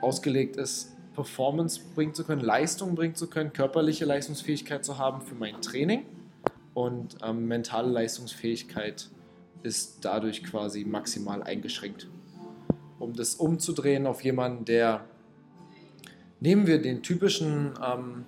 ausgelegt 0.00 0.56
ist, 0.56 0.94
Performance 1.14 1.80
bringen 1.94 2.14
zu 2.14 2.24
können, 2.24 2.40
Leistung 2.40 2.94
bringen 2.94 3.14
zu 3.14 3.28
können, 3.28 3.52
körperliche 3.52 4.04
Leistungsfähigkeit 4.04 4.84
zu 4.84 4.98
haben 4.98 5.20
für 5.20 5.34
mein 5.34 5.60
Training 5.60 6.06
und 6.74 7.16
ähm, 7.24 7.46
mentale 7.46 7.90
Leistungsfähigkeit 7.90 9.10
ist 9.64 10.04
dadurch 10.04 10.44
quasi 10.44 10.84
maximal 10.84 11.42
eingeschränkt 11.42 12.08
um 12.98 13.14
das 13.14 13.34
umzudrehen 13.36 14.06
auf 14.06 14.22
jemanden, 14.22 14.64
der, 14.64 15.04
nehmen 16.40 16.66
wir 16.66 16.80
den 16.80 17.02
typischen 17.02 17.74
ähm, 17.84 18.24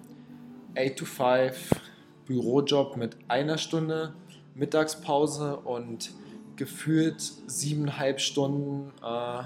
8-to-5 0.75 1.55
Bürojob 2.27 2.97
mit 2.97 3.17
einer 3.29 3.59
Stunde 3.59 4.15
Mittagspause 4.55 5.57
und 5.57 6.13
gefühlt 6.57 7.21
siebeneinhalb 7.21 8.21
Stunden 8.21 8.93
äh, 9.03 9.43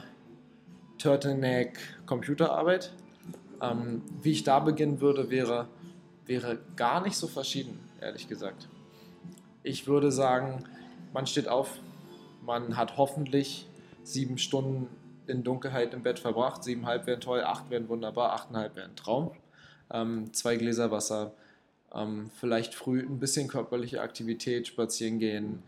Turtleneck 0.99 1.78
Computerarbeit. 2.07 2.93
Ähm, 3.62 4.02
wie 4.21 4.33
ich 4.33 4.45
da 4.45 4.59
beginnen 4.59 5.00
würde, 5.00 5.31
wäre, 5.31 5.69
wäre 6.26 6.59
gar 6.76 7.02
nicht 7.02 7.16
so 7.16 7.28
verschieden, 7.28 7.78
ehrlich 8.00 8.28
gesagt. 8.28 8.69
Ich 9.62 9.87
würde 9.87 10.11
sagen, 10.12 10.64
man 11.12 11.26
steht 11.26 11.49
auf, 11.49 11.78
man 12.45 12.76
hat 12.76 12.97
hoffentlich 12.97 13.66
sieben 14.02 14.37
Stunden 14.37 14.88
in 15.26 15.43
Dunkelheit 15.43 15.95
im 15.95 16.02
Bett 16.02 16.19
verbracht. 16.19 16.64
Siebeneinhalb 16.64 17.07
wären 17.07 17.21
toll, 17.21 17.43
acht 17.43 17.71
wären 17.71 17.88
wunderbar, 17.88 18.33
achteinhalb 18.33 18.76
wären 18.76 18.97
Traum. 18.97 19.33
ähm, 19.90 20.33
zwei 20.33 20.57
Gläser 20.57 20.90
Wasser, 20.90 21.35
ähm, 21.95 22.31
vielleicht 22.40 22.75
früh 22.75 23.00
ein 23.00 23.21
bisschen 23.21 23.49
körperliche 23.49 24.00
Aktivität, 24.00 24.66
spazieren 24.66 25.19
gehen, 25.19 25.62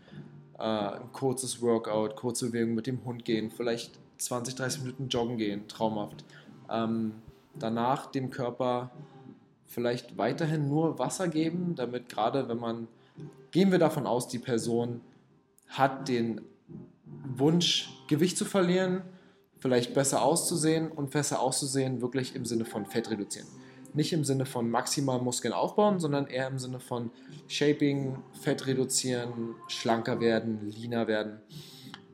äh, 0.57 0.63
ein 0.63 1.11
kurzes 1.13 1.61
Workout, 1.61 2.15
kurze 2.15 2.47
Bewegung 2.47 2.75
mit 2.75 2.87
dem 2.87 3.05
Hund 3.05 3.25
gehen, 3.25 3.51
vielleicht 3.51 3.99
20, 4.17 4.55
30 4.55 4.81
Minuten 4.81 5.07
joggen 5.07 5.37
gehen, 5.37 5.67
traumhaft. 5.67 6.25
Ähm, 6.69 7.13
danach 7.55 8.07
dem 8.07 8.29
Körper 8.29 8.91
vielleicht 9.65 10.17
weiterhin 10.17 10.67
nur 10.67 10.99
Wasser 10.99 11.27
geben, 11.27 11.75
damit 11.75 12.09
gerade 12.09 12.49
wenn 12.49 12.59
man, 12.59 12.87
gehen 13.51 13.71
wir 13.71 13.79
davon 13.79 14.07
aus, 14.07 14.27
die 14.27 14.39
Person 14.39 15.01
hat 15.67 16.07
den 16.07 16.41
Wunsch, 17.05 17.89
Gewicht 18.07 18.37
zu 18.37 18.45
verlieren, 18.45 19.01
vielleicht 19.59 19.93
besser 19.93 20.21
auszusehen 20.21 20.91
und 20.91 21.11
besser 21.11 21.41
auszusehen 21.41 22.01
wirklich 22.01 22.35
im 22.35 22.45
Sinne 22.45 22.65
von 22.65 22.85
Fett 22.85 23.09
reduzieren. 23.09 23.47
Nicht 23.93 24.13
im 24.13 24.23
Sinne 24.23 24.45
von 24.45 24.69
maximal 24.69 25.19
Muskeln 25.21 25.53
aufbauen, 25.53 25.99
sondern 25.99 26.27
eher 26.27 26.47
im 26.47 26.59
Sinne 26.59 26.79
von 26.79 27.09
Shaping, 27.47 28.17
Fett 28.41 28.67
reduzieren, 28.67 29.55
schlanker 29.67 30.19
werden, 30.19 30.69
leaner 30.69 31.07
werden. 31.07 31.39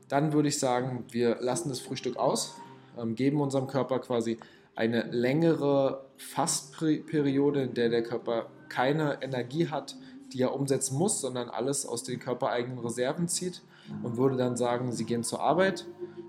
Dann 0.08 0.32
würde 0.32 0.48
ich 0.48 0.58
sagen, 0.58 1.04
wir 1.10 1.36
lassen 1.40 1.68
das 1.68 1.80
Frühstück 1.80 2.16
aus, 2.16 2.54
ähm, 2.98 3.14
geben 3.14 3.40
unserem 3.40 3.66
Körper 3.66 3.98
quasi 3.98 4.38
eine 4.74 5.02
längere 5.10 6.06
Fastperiode, 6.16 7.62
in 7.62 7.74
der 7.74 7.90
der 7.90 8.02
Körper 8.02 8.46
keine 8.68 9.22
Energie 9.22 9.68
hat, 9.68 9.96
die 10.32 10.42
er 10.42 10.54
umsetzen 10.54 10.98
muss, 10.98 11.20
sondern 11.20 11.48
alles 11.48 11.86
aus 11.86 12.02
den 12.02 12.18
körpereigenen 12.18 12.78
Reserven 12.78 13.28
zieht 13.28 13.62
und 14.02 14.16
würde 14.16 14.36
dann 14.36 14.56
sagen, 14.56 14.92
sie 14.92 15.04
gehen 15.04 15.22
zur 15.22 15.40
Arbeit, 15.40 15.86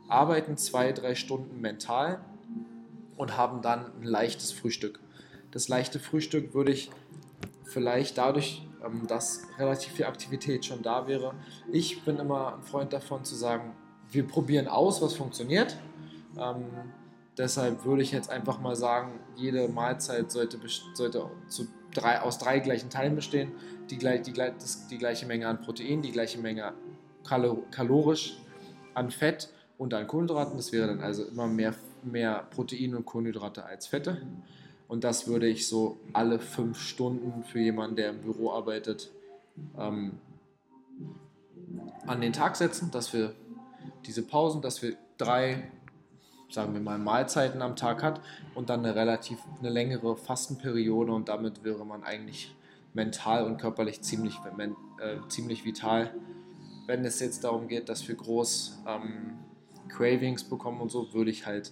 arbeiten 0.08 0.58
zwei, 0.58 0.92
drei 0.92 1.16
Stunden 1.16 1.60
mental 1.62 2.20
und 3.18 3.38
haben 3.38 3.62
dann 3.62 3.92
ein 4.00 4.04
leichtes 4.04 4.52
Frühstück. 4.52 5.00
Das 5.52 5.68
leichte 5.68 6.00
Frühstück 6.00 6.54
würde 6.54 6.72
ich 6.72 6.92
vielleicht 7.64 8.18
dadurch, 8.18 8.68
ähm, 8.86 9.08
dass 9.08 9.44
relativ 9.58 9.94
viel 9.94 10.06
Aktivität 10.06 10.66
schon 10.66 10.82
da 10.82 11.08
wäre, 11.08 11.34
ich 11.72 12.04
bin 12.04 12.18
immer 12.18 12.56
ein 12.56 12.64
Freund 12.64 12.94
davon 12.94 13.24
zu 13.24 13.36
sagen, 13.36 13.74
wir 14.12 14.28
probieren 14.28 14.68
aus, 14.68 15.02
was 15.02 15.14
funktioniert. 15.14 15.78
Ähm, 16.38 16.66
deshalb 17.38 17.86
würde 17.86 18.04
ich 18.04 18.12
jetzt 18.12 18.30
einfach 18.30 18.60
mal 18.60 18.76
sagen, 18.76 19.20
jede 19.36 19.68
Mahlzeit 19.68 20.32
sollte, 20.32 20.60
sollte 20.94 21.30
drei, 21.94 22.22
aus 22.22 22.38
drei 22.38 22.60
gleichen 22.60 22.90
Teilen 22.90 23.16
bestehen. 23.16 23.52
Die, 23.90 23.98
die, 23.98 24.22
die, 24.22 24.34
die 24.92 24.98
gleiche 24.98 25.26
Menge 25.26 25.48
an 25.48 25.62
Protein, 25.62 26.02
die 26.02 26.12
gleiche 26.12 26.40
Menge 26.40 26.74
kalorisch 27.72 28.38
an 28.94 29.10
Fett 29.10 29.50
und 29.78 29.94
an 29.94 30.08
Kohlenhydraten. 30.08 30.58
Das 30.58 30.72
wäre 30.72 30.88
dann 30.88 31.02
also 31.02 31.24
immer 31.24 31.48
mehr, 31.48 31.74
mehr 32.04 32.48
Protein 32.52 32.96
und 32.96 33.06
Kohlenhydrate 33.06 33.66
als 33.66 33.88
Fette. 33.88 34.22
Und 34.88 35.04
das 35.04 35.28
würde 35.28 35.48
ich 35.48 35.68
so 35.68 35.98
alle 36.14 36.40
fünf 36.40 36.80
Stunden 36.80 37.44
für 37.44 37.60
jemanden, 37.60 37.96
der 37.96 38.10
im 38.10 38.22
Büro 38.22 38.52
arbeitet, 38.52 39.12
ähm, 39.78 40.20
an 42.06 42.22
den 42.22 42.34
Tag 42.34 42.56
setzen, 42.56 42.92
dass 42.92 43.14
wir 43.14 43.34
diese 44.06 44.22
Pausen, 44.22 44.62
dass 44.62 44.82
wir 44.84 44.96
drei, 45.18 45.72
sagen 46.52 46.74
wir 46.74 46.82
mal, 46.82 47.00
Mahlzeiten 47.00 47.62
am 47.64 47.76
Tag 47.76 48.04
hat 48.04 48.22
und 48.54 48.70
dann 48.70 48.82
eine 48.82 48.96
relativ 48.96 49.40
eine 49.60 49.70
längere 49.70 50.16
Fastenperiode 50.16 51.12
und 51.12 51.30
damit 51.30 51.64
wäre 51.64 51.84
man 51.86 52.04
eigentlich 52.04 52.56
mental 52.94 53.46
und 53.46 53.58
körperlich 53.58 54.02
ziemlich, 54.02 54.40
äh, 55.00 55.18
ziemlich 55.28 55.66
vital 55.66 56.14
wenn 56.88 57.06
es 57.06 57.20
jetzt 57.20 57.44
darum 57.44 57.68
geht, 57.68 57.90
dass 57.90 58.08
wir 58.08 58.16
groß 58.16 58.80
ähm, 58.88 59.38
Cravings 59.90 60.44
bekommen 60.44 60.82
und 60.82 60.92
so, 60.92 61.14
würde 61.14 61.32
ich 61.32 61.46
halt 61.46 61.72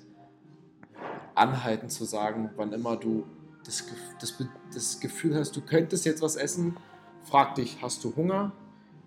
anhalten 1.35 1.89
zu 1.89 2.05
sagen, 2.05 2.51
wann 2.55 2.73
immer 2.73 2.95
du 2.95 3.25
das, 3.65 3.85
das, 4.19 4.35
das 4.73 4.99
Gefühl 4.99 5.35
hast, 5.35 5.55
du 5.55 5.61
könntest 5.61 6.05
jetzt 6.05 6.21
was 6.21 6.35
essen, 6.35 6.77
frag 7.23 7.55
dich, 7.55 7.81
hast 7.81 8.03
du 8.03 8.15
Hunger? 8.15 8.51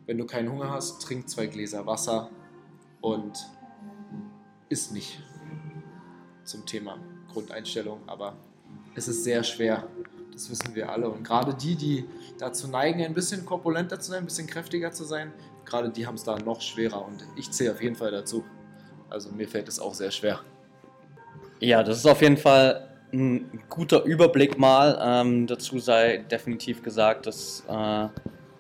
Wenn 0.07 0.19
du 0.19 0.27
keinen 0.27 0.51
Hunger 0.51 0.71
hast, 0.71 1.03
trink 1.03 1.29
zwei 1.29 1.47
Gläser 1.47 1.87
Wasser 1.87 2.31
und 3.01 3.49
isst 4.69 4.93
nicht 4.93 5.23
zum 6.45 6.65
Thema 6.65 6.99
Grundeinstellung, 7.33 8.01
aber 8.07 8.37
es 8.95 9.09
ist 9.09 9.25
sehr 9.25 9.43
schwer, 9.43 9.89
das 10.33 10.51
wissen 10.51 10.75
wir 10.75 10.91
alle. 10.91 11.11
Und 11.11 11.25
gerade 11.25 11.55
die, 11.55 11.77
die 11.77 12.05
dazu 12.39 12.69
neigen, 12.69 13.03
ein 13.03 13.15
bisschen 13.15 13.45
korpulenter 13.45 14.01
zu 14.01 14.11
sein, 14.11 14.21
ein 14.21 14.27
bisschen 14.27 14.47
kräftiger 14.47 14.93
zu 14.93 15.05
sein, 15.05 15.33
gerade 15.65 15.91
die 15.91 16.07
haben 16.07 16.15
es 16.15 16.25
da 16.25 16.39
noch 16.39 16.61
schwerer 16.61 17.05
und 17.05 17.27
ich 17.37 17.51
zähle 17.51 17.73
auf 17.73 17.83
jeden 17.83 17.97
Fall 17.97 18.11
dazu. 18.11 18.45
Also 19.11 19.31
mir 19.31 19.49
fällt 19.49 19.69
es 19.69 19.79
auch 19.79 19.95
sehr 19.95 20.11
schwer. 20.11 20.41
Ja, 21.61 21.83
das 21.83 21.99
ist 21.99 22.07
auf 22.07 22.21
jeden 22.23 22.37
Fall 22.37 22.89
ein 23.13 23.63
guter 23.69 24.05
Überblick 24.05 24.59
mal. 24.59 24.99
Ähm, 25.01 25.47
dazu 25.47 25.79
sei 25.79 26.19
definitiv 26.19 26.83
gesagt, 26.83 27.27
dass 27.27 27.65
äh, 27.69 28.09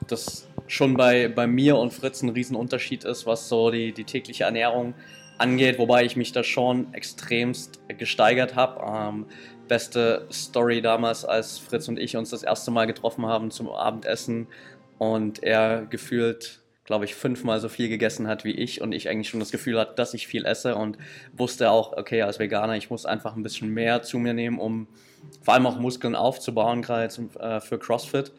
das 0.06 0.48
schon 0.66 0.94
bei, 0.94 1.28
bei 1.28 1.46
mir 1.46 1.76
und 1.76 1.92
Fritz 1.92 2.22
ein 2.22 2.30
Riesenunterschied 2.30 3.04
ist, 3.04 3.26
was 3.26 3.48
so 3.48 3.70
die, 3.70 3.92
die 3.92 4.04
tägliche 4.04 4.44
Ernährung 4.44 4.94
angeht, 5.38 5.78
wobei 5.78 6.04
ich 6.04 6.16
mich 6.16 6.32
da 6.32 6.42
schon 6.42 6.92
extremst 6.94 7.80
gesteigert 7.98 8.54
habe. 8.54 8.84
Ähm, 8.88 9.26
beste 9.68 10.26
Story 10.32 10.80
damals, 10.80 11.24
als 11.24 11.58
Fritz 11.58 11.88
und 11.88 11.98
ich 11.98 12.16
uns 12.16 12.30
das 12.30 12.42
erste 12.42 12.70
Mal 12.70 12.86
getroffen 12.86 13.26
haben 13.26 13.50
zum 13.50 13.68
Abendessen 13.68 14.46
und 14.98 15.42
er 15.42 15.86
gefühlt 15.86 16.60
glaube 16.86 17.04
ich, 17.04 17.14
fünfmal 17.14 17.60
so 17.60 17.68
viel 17.68 17.88
gegessen 17.88 18.28
hat 18.28 18.44
wie 18.44 18.52
ich 18.52 18.80
und 18.80 18.92
ich 18.92 19.08
eigentlich 19.08 19.28
schon 19.28 19.40
das 19.40 19.50
Gefühl 19.50 19.78
hatte, 19.78 19.94
dass 19.96 20.14
ich 20.14 20.26
viel 20.26 20.46
esse 20.46 20.76
und 20.76 20.96
wusste 21.36 21.70
auch, 21.70 21.96
okay, 21.96 22.22
als 22.22 22.38
Veganer, 22.38 22.76
ich 22.76 22.90
muss 22.90 23.04
einfach 23.04 23.36
ein 23.36 23.42
bisschen 23.42 23.74
mehr 23.74 24.02
zu 24.02 24.18
mir 24.18 24.32
nehmen, 24.32 24.58
um 24.58 24.86
vor 25.42 25.54
allem 25.54 25.66
auch 25.66 25.78
Muskeln 25.78 26.14
aufzubauen, 26.14 26.82
gerade 26.82 27.12
äh, 27.40 27.60
für 27.60 27.78
CrossFit. 27.78 28.32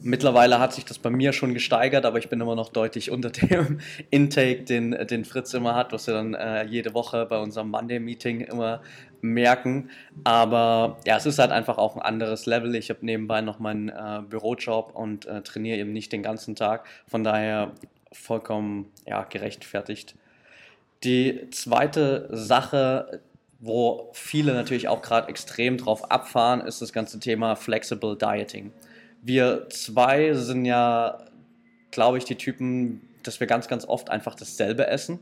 Mittlerweile 0.00 0.58
hat 0.58 0.72
sich 0.72 0.84
das 0.84 0.98
bei 0.98 1.10
mir 1.10 1.32
schon 1.32 1.54
gesteigert, 1.54 2.06
aber 2.06 2.18
ich 2.18 2.28
bin 2.28 2.40
immer 2.40 2.54
noch 2.54 2.70
deutlich 2.70 3.10
unter 3.10 3.30
dem 3.30 3.80
Intake, 4.10 4.62
den, 4.64 4.92
den 5.06 5.24
Fritz 5.24 5.52
immer 5.52 5.74
hat, 5.74 5.92
was 5.92 6.06
wir 6.06 6.14
dann 6.14 6.34
äh, 6.34 6.64
jede 6.64 6.94
Woche 6.94 7.26
bei 7.26 7.38
unserem 7.38 7.68
Monday-Meeting 7.68 8.40
immer 8.40 8.80
merken. 9.20 9.90
Aber 10.24 10.98
ja, 11.06 11.16
es 11.16 11.26
ist 11.26 11.38
halt 11.38 11.50
einfach 11.50 11.78
auch 11.78 11.96
ein 11.96 12.02
anderes 12.02 12.46
Level. 12.46 12.74
Ich 12.74 12.90
habe 12.90 13.04
nebenbei 13.04 13.40
noch 13.40 13.58
meinen 13.58 13.88
äh, 13.88 14.22
Bürojob 14.28 14.94
und 14.94 15.26
äh, 15.26 15.42
trainiere 15.42 15.78
eben 15.78 15.92
nicht 15.92 16.12
den 16.12 16.22
ganzen 16.22 16.54
Tag. 16.56 16.86
Von 17.06 17.24
daher 17.24 17.72
vollkommen 18.12 18.90
ja, 19.06 19.22
gerechtfertigt. 19.24 20.14
Die 21.04 21.48
zweite 21.50 22.28
Sache, 22.32 23.20
wo 23.60 24.10
viele 24.12 24.54
natürlich 24.54 24.88
auch 24.88 25.02
gerade 25.02 25.28
extrem 25.28 25.76
drauf 25.76 26.10
abfahren, 26.10 26.60
ist 26.60 26.82
das 26.82 26.92
ganze 26.92 27.20
Thema 27.20 27.54
Flexible 27.54 28.16
Dieting. 28.16 28.72
Wir 29.22 29.68
zwei 29.70 30.32
sind 30.34 30.64
ja, 30.64 31.18
glaube 31.90 32.18
ich, 32.18 32.24
die 32.24 32.36
Typen, 32.36 33.08
dass 33.22 33.40
wir 33.40 33.46
ganz, 33.46 33.68
ganz 33.68 33.84
oft 33.84 34.10
einfach 34.10 34.34
dasselbe 34.34 34.86
essen. 34.86 35.18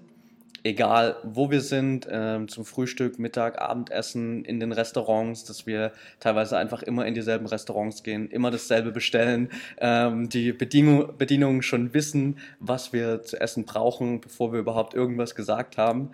Egal, 0.62 1.16
wo 1.22 1.50
wir 1.50 1.60
sind, 1.60 2.08
ähm, 2.10 2.48
zum 2.48 2.64
Frühstück, 2.64 3.18
Mittag, 3.18 3.60
Abendessen, 3.60 4.44
in 4.44 4.58
den 4.58 4.72
Restaurants, 4.72 5.44
dass 5.44 5.66
wir 5.66 5.92
teilweise 6.18 6.58
einfach 6.58 6.82
immer 6.82 7.06
in 7.06 7.14
dieselben 7.14 7.46
Restaurants 7.46 8.02
gehen, 8.02 8.28
immer 8.30 8.50
dasselbe 8.50 8.90
bestellen, 8.90 9.50
ähm, 9.78 10.28
die 10.28 10.52
Bedienung, 10.52 11.16
Bedienungen 11.18 11.62
schon 11.62 11.94
wissen, 11.94 12.38
was 12.58 12.92
wir 12.92 13.22
zu 13.22 13.40
essen 13.40 13.64
brauchen, 13.64 14.20
bevor 14.20 14.52
wir 14.52 14.60
überhaupt 14.60 14.94
irgendwas 14.94 15.34
gesagt 15.34 15.78
haben. 15.78 16.10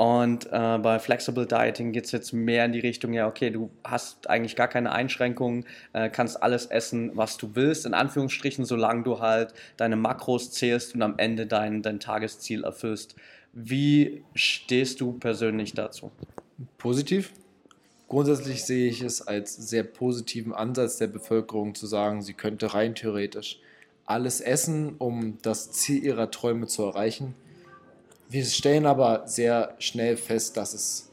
Und 0.00 0.46
äh, 0.50 0.78
bei 0.78 0.98
Flexible 0.98 1.44
Dieting 1.44 1.92
geht 1.92 2.06
es 2.06 2.12
jetzt 2.12 2.32
mehr 2.32 2.64
in 2.64 2.72
die 2.72 2.80
Richtung, 2.80 3.12
ja, 3.12 3.28
okay, 3.28 3.50
du 3.50 3.70
hast 3.84 4.30
eigentlich 4.30 4.56
gar 4.56 4.68
keine 4.68 4.92
Einschränkungen, 4.92 5.66
äh, 5.92 6.08
kannst 6.08 6.42
alles 6.42 6.64
essen, 6.64 7.10
was 7.18 7.36
du 7.36 7.54
willst, 7.54 7.84
in 7.84 7.92
Anführungsstrichen, 7.92 8.64
solange 8.64 9.02
du 9.02 9.20
halt 9.20 9.52
deine 9.76 9.96
Makros 9.96 10.52
zählst 10.52 10.94
und 10.94 11.02
am 11.02 11.18
Ende 11.18 11.46
dein, 11.46 11.82
dein 11.82 12.00
Tagesziel 12.00 12.64
erfüllst. 12.64 13.14
Wie 13.52 14.24
stehst 14.34 15.00
du 15.00 15.12
persönlich 15.12 15.74
dazu? 15.74 16.10
Positiv. 16.78 17.32
Grundsätzlich 18.08 18.64
sehe 18.64 18.88
ich 18.88 19.02
es 19.02 19.22
als 19.22 19.54
sehr 19.54 19.84
positiven 19.84 20.52
Ansatz 20.52 20.98
der 20.98 21.06
Bevölkerung 21.06 21.74
zu 21.74 21.86
sagen, 21.86 22.22
sie 22.22 22.34
könnte 22.34 22.74
rein 22.74 22.94
theoretisch 22.94 23.60
alles 24.04 24.40
essen, 24.40 24.96
um 24.98 25.38
das 25.42 25.70
Ziel 25.70 26.02
ihrer 26.02 26.32
Träume 26.32 26.66
zu 26.66 26.82
erreichen 26.82 27.34
wir 28.30 28.44
stellen 28.44 28.86
aber 28.86 29.26
sehr 29.26 29.74
schnell 29.78 30.16
fest, 30.16 30.56
dass 30.56 30.72
es 30.72 31.10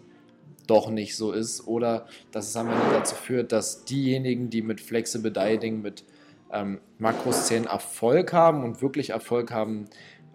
doch 0.68 0.90
nicht 0.90 1.16
so 1.16 1.32
ist 1.32 1.66
oder 1.66 2.06
dass 2.32 2.50
es 2.50 2.56
am 2.56 2.70
Ende 2.70 2.86
dazu 2.92 3.16
führt, 3.16 3.52
dass 3.52 3.86
diejenigen, 3.86 4.50
die 4.50 4.62
mit 4.62 4.80
Flexible 4.80 5.32
Dieting, 5.32 5.82
mit 5.82 6.04
ähm, 6.52 6.80
Makroszenen 7.00 7.66
Erfolg 7.66 8.34
haben 8.34 8.64
und 8.64 8.82
wirklich 8.82 9.10
Erfolg 9.10 9.52
haben, 9.52 9.86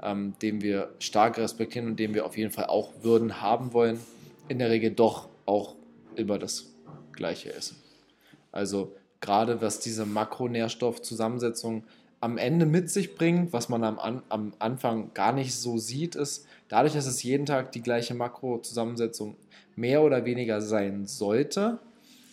ähm, 0.02 0.34
den 0.42 0.60
wir 0.60 0.90
stark 0.98 1.38
respektieren 1.38 1.86
und 1.86 1.98
den 1.98 2.14
wir 2.14 2.26
auf 2.26 2.36
jeden 2.36 2.50
Fall 2.50 2.66
auch 2.66 2.90
würden 3.02 3.40
haben 3.40 3.72
wollen, 3.72 4.00
in 4.48 4.58
der 4.58 4.70
Regel 4.70 4.90
doch 4.90 5.28
auch 5.46 5.76
über 6.16 6.38
das 6.38 6.72
Gleiche 7.12 7.52
essen. 7.54 7.76
Also 8.50 8.94
gerade 9.20 9.60
was 9.62 9.80
diese 9.80 10.04
Makronährstoffzusammensetzung 10.04 11.84
am 12.20 12.38
Ende 12.38 12.66
mit 12.66 12.90
sich 12.90 13.16
bringt, 13.16 13.52
was 13.52 13.68
man 13.68 13.82
am, 13.82 14.22
am 14.28 14.52
Anfang 14.58 15.12
gar 15.14 15.32
nicht 15.32 15.54
so 15.54 15.78
sieht, 15.78 16.14
ist, 16.14 16.46
dadurch, 16.68 16.92
dass 16.92 17.06
es 17.06 17.22
jeden 17.22 17.46
Tag 17.46 17.72
die 17.72 17.82
gleiche 17.82 18.14
Makrozusammensetzung 18.14 19.36
mehr 19.74 20.02
oder 20.02 20.24
weniger 20.24 20.60
sein 20.60 21.06
sollte, 21.06 21.78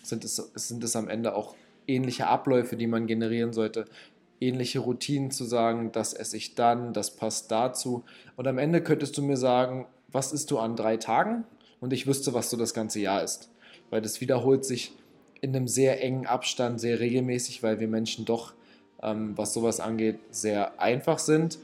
sind 0.03 0.23
es, 0.23 0.35
sind 0.35 0.83
es 0.83 0.95
am 0.95 1.09
Ende 1.09 1.35
auch 1.35 1.55
ähnliche 1.88 2.27
Abläufe, 2.27 2.77
die 2.77 2.88
man 2.88 3.07
generieren 3.07 3.51
sollte, 3.51 3.85
ähnliche 4.39 4.79
Routinen 4.79 5.31
zu 5.31 5.46
sagen, 5.46 5.91
das 5.91 6.13
esse 6.13 6.38
ich 6.38 6.55
dann, 6.55 6.93
das 6.93 7.15
passt 7.15 7.51
dazu. 7.51 8.03
Und 8.36 8.48
am 8.48 8.58
Ende 8.58 8.81
könntest 8.81 9.17
du 9.17 9.22
mir 9.22 9.38
sagen, 9.38 9.86
was 10.12 10.31
isst 10.31 10.51
du 10.51 10.60
an 10.60 10.75
drei 10.75 10.98
Tagen? 10.98 11.43
Und 11.79 11.93
ich 11.93 12.08
wüsste, 12.08 12.34
was 12.34 12.50
du 12.50 12.58
das 12.58 12.74
ganze 12.74 13.00
Jahr 13.00 13.24
isst. 13.24 13.50
Weil 13.89 14.01
das 14.01 14.22
wiederholt 14.22 14.65
sich 14.65 14.93
in 15.41 15.55
einem 15.55 15.67
sehr 15.67 16.03
engen 16.03 16.25
Abstand, 16.25 16.79
sehr 16.79 17.00
regelmäßig, 17.00 17.63
weil 17.63 17.79
wir 17.79 17.88
Menschen 17.88 18.25
doch, 18.25 18.53
ähm, 19.01 19.38
was 19.38 19.53
sowas 19.53 19.79
angeht, 19.79 20.19
sehr 20.31 20.79
einfach 20.79 21.19
sind. 21.19 21.60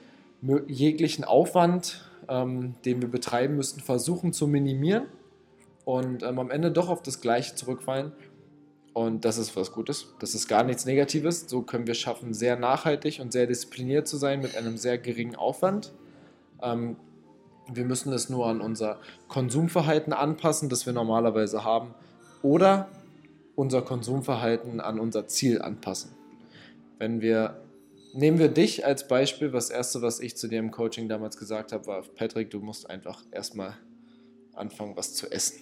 Jeglichen 0.68 1.24
Aufwand, 1.24 2.10
ähm, 2.30 2.76
den 2.86 3.02
wir 3.02 3.10
betreiben 3.10 3.56
müssten, 3.56 3.82
versuchen 3.82 4.32
zu 4.32 4.48
minimieren 4.48 5.06
und 5.86 6.24
ähm, 6.24 6.40
am 6.40 6.52
Ende 6.52 6.72
doch 6.72 6.90
auf 6.90 7.02
das 7.02 7.22
Gleiche 7.22 7.56
zurückfallen. 7.56 8.12
Und 8.96 9.26
das 9.26 9.38
ist 9.38 9.58
was 9.58 9.74
Gutes. 9.74 10.14
Das 10.20 10.36
ist 10.36 10.48
gar 10.48 10.64
nichts 10.64 10.86
Negatives. 10.86 11.50
So 11.50 11.64
können 11.64 11.86
wir 11.86 11.96
schaffen, 11.96 12.34
sehr 12.34 12.56
nachhaltig 12.56 13.20
und 13.20 13.34
sehr 13.34 13.46
diszipliniert 13.46 14.08
zu 14.08 14.16
sein 14.16 14.40
mit 14.40 14.56
einem 14.56 14.78
sehr 14.78 14.98
geringen 14.98 15.36
Aufwand. 15.36 15.92
Ähm, 16.64 16.96
wir 17.68 17.84
müssen 17.84 18.14
es 18.14 18.30
nur 18.30 18.48
an 18.48 18.62
unser 18.62 19.02
Konsumverhalten 19.28 20.14
anpassen, 20.14 20.70
das 20.70 20.86
wir 20.86 20.94
normalerweise 20.94 21.66
haben. 21.66 21.94
Oder 22.42 22.88
unser 23.56 23.82
Konsumverhalten 23.82 24.80
an 24.80 24.98
unser 24.98 25.28
Ziel 25.28 25.62
anpassen. 25.62 26.12
Wenn 26.98 27.20
wir, 27.20 27.66
nehmen 28.14 28.40
wir 28.40 28.48
dich 28.48 28.86
als 28.86 29.10
Beispiel, 29.10 29.52
das 29.52 29.72
erste, 29.72 30.04
was 30.04 30.22
ich 30.22 30.38
zu 30.38 30.48
dir 30.48 30.60
im 30.60 30.72
Coaching 30.72 31.10
damals 31.10 31.36
gesagt 31.36 31.74
habe, 31.74 31.86
war, 31.86 32.02
Patrick, 32.16 32.50
du 32.50 32.62
musst 32.62 32.90
einfach 32.90 33.26
erstmal 33.34 33.74
anfangen, 34.54 34.96
was 34.96 35.14
zu 35.14 35.30
essen 35.30 35.58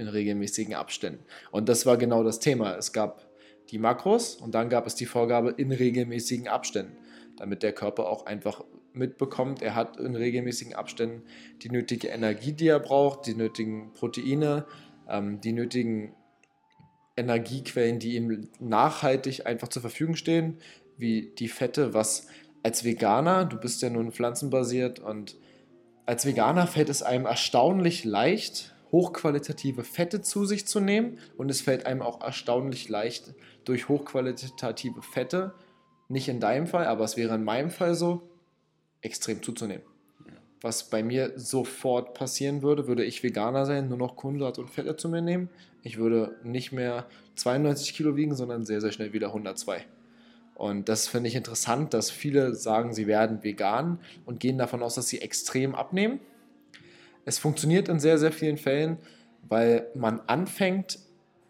in 0.00 0.08
regelmäßigen 0.08 0.74
Abständen. 0.74 1.22
Und 1.50 1.68
das 1.68 1.86
war 1.86 1.96
genau 1.96 2.24
das 2.24 2.40
Thema. 2.40 2.74
Es 2.76 2.92
gab 2.92 3.28
die 3.70 3.78
Makros 3.78 4.34
und 4.34 4.54
dann 4.54 4.68
gab 4.68 4.86
es 4.86 4.94
die 4.94 5.06
Vorgabe 5.06 5.54
in 5.56 5.70
regelmäßigen 5.70 6.48
Abständen, 6.48 6.96
damit 7.36 7.62
der 7.62 7.72
Körper 7.72 8.08
auch 8.08 8.26
einfach 8.26 8.64
mitbekommt, 8.92 9.62
er 9.62 9.76
hat 9.76 9.98
in 9.98 10.16
regelmäßigen 10.16 10.74
Abständen 10.74 11.22
die 11.62 11.70
nötige 11.70 12.08
Energie, 12.08 12.52
die 12.52 12.66
er 12.66 12.80
braucht, 12.80 13.26
die 13.26 13.34
nötigen 13.34 13.92
Proteine, 13.92 14.66
ähm, 15.08 15.40
die 15.40 15.52
nötigen 15.52 16.14
Energiequellen, 17.16 17.98
die 17.98 18.16
ihm 18.16 18.48
nachhaltig 18.58 19.46
einfach 19.46 19.68
zur 19.68 19.82
Verfügung 19.82 20.16
stehen, 20.16 20.58
wie 20.96 21.32
die 21.38 21.48
Fette, 21.48 21.94
was 21.94 22.26
als 22.62 22.84
Veganer, 22.84 23.44
du 23.44 23.58
bist 23.58 23.80
ja 23.82 23.90
nun 23.90 24.12
pflanzenbasiert 24.12 24.98
und 24.98 25.36
als 26.06 26.26
Veganer 26.26 26.66
fällt 26.66 26.88
es 26.88 27.02
einem 27.02 27.26
erstaunlich 27.26 28.04
leicht, 28.04 28.74
hochqualitative 28.92 29.84
Fette 29.84 30.22
zu 30.22 30.44
sich 30.44 30.66
zu 30.66 30.80
nehmen 30.80 31.18
und 31.36 31.50
es 31.50 31.60
fällt 31.60 31.86
einem 31.86 32.02
auch 32.02 32.20
erstaunlich 32.20 32.88
leicht, 32.88 33.34
durch 33.64 33.88
hochqualitative 33.88 35.02
Fette, 35.02 35.54
nicht 36.08 36.28
in 36.28 36.40
deinem 36.40 36.66
Fall, 36.66 36.86
aber 36.86 37.04
es 37.04 37.16
wäre 37.16 37.34
in 37.34 37.44
meinem 37.44 37.70
Fall 37.70 37.94
so, 37.94 38.22
extrem 39.02 39.42
zuzunehmen. 39.42 39.84
Was 40.62 40.90
bei 40.90 41.02
mir 41.02 41.32
sofort 41.36 42.12
passieren 42.14 42.62
würde, 42.62 42.86
würde 42.86 43.04
ich 43.04 43.22
Veganer 43.22 43.64
sein, 43.64 43.88
nur 43.88 43.96
noch 43.96 44.16
Kohlenhydrate 44.16 44.60
und 44.60 44.68
Fette 44.68 44.96
zu 44.96 45.08
mir 45.08 45.22
nehmen. 45.22 45.48
Ich 45.82 45.96
würde 45.96 46.36
nicht 46.44 46.70
mehr 46.72 47.06
92 47.36 47.94
Kilo 47.94 48.16
wiegen, 48.16 48.34
sondern 48.34 48.66
sehr, 48.66 48.82
sehr 48.82 48.92
schnell 48.92 49.14
wieder 49.14 49.28
102. 49.28 49.86
Und 50.54 50.90
das 50.90 51.08
finde 51.08 51.28
ich 51.28 51.36
interessant, 51.36 51.94
dass 51.94 52.10
viele 52.10 52.54
sagen, 52.54 52.92
sie 52.92 53.06
werden 53.06 53.42
vegan 53.42 53.98
und 54.26 54.40
gehen 54.40 54.58
davon 54.58 54.82
aus, 54.82 54.96
dass 54.96 55.08
sie 55.08 55.22
extrem 55.22 55.74
abnehmen. 55.74 56.20
Es 57.24 57.38
funktioniert 57.38 57.88
in 57.88 58.00
sehr, 58.00 58.18
sehr 58.18 58.32
vielen 58.32 58.56
Fällen, 58.56 58.98
weil 59.48 59.88
man 59.94 60.20
anfängt, 60.20 60.98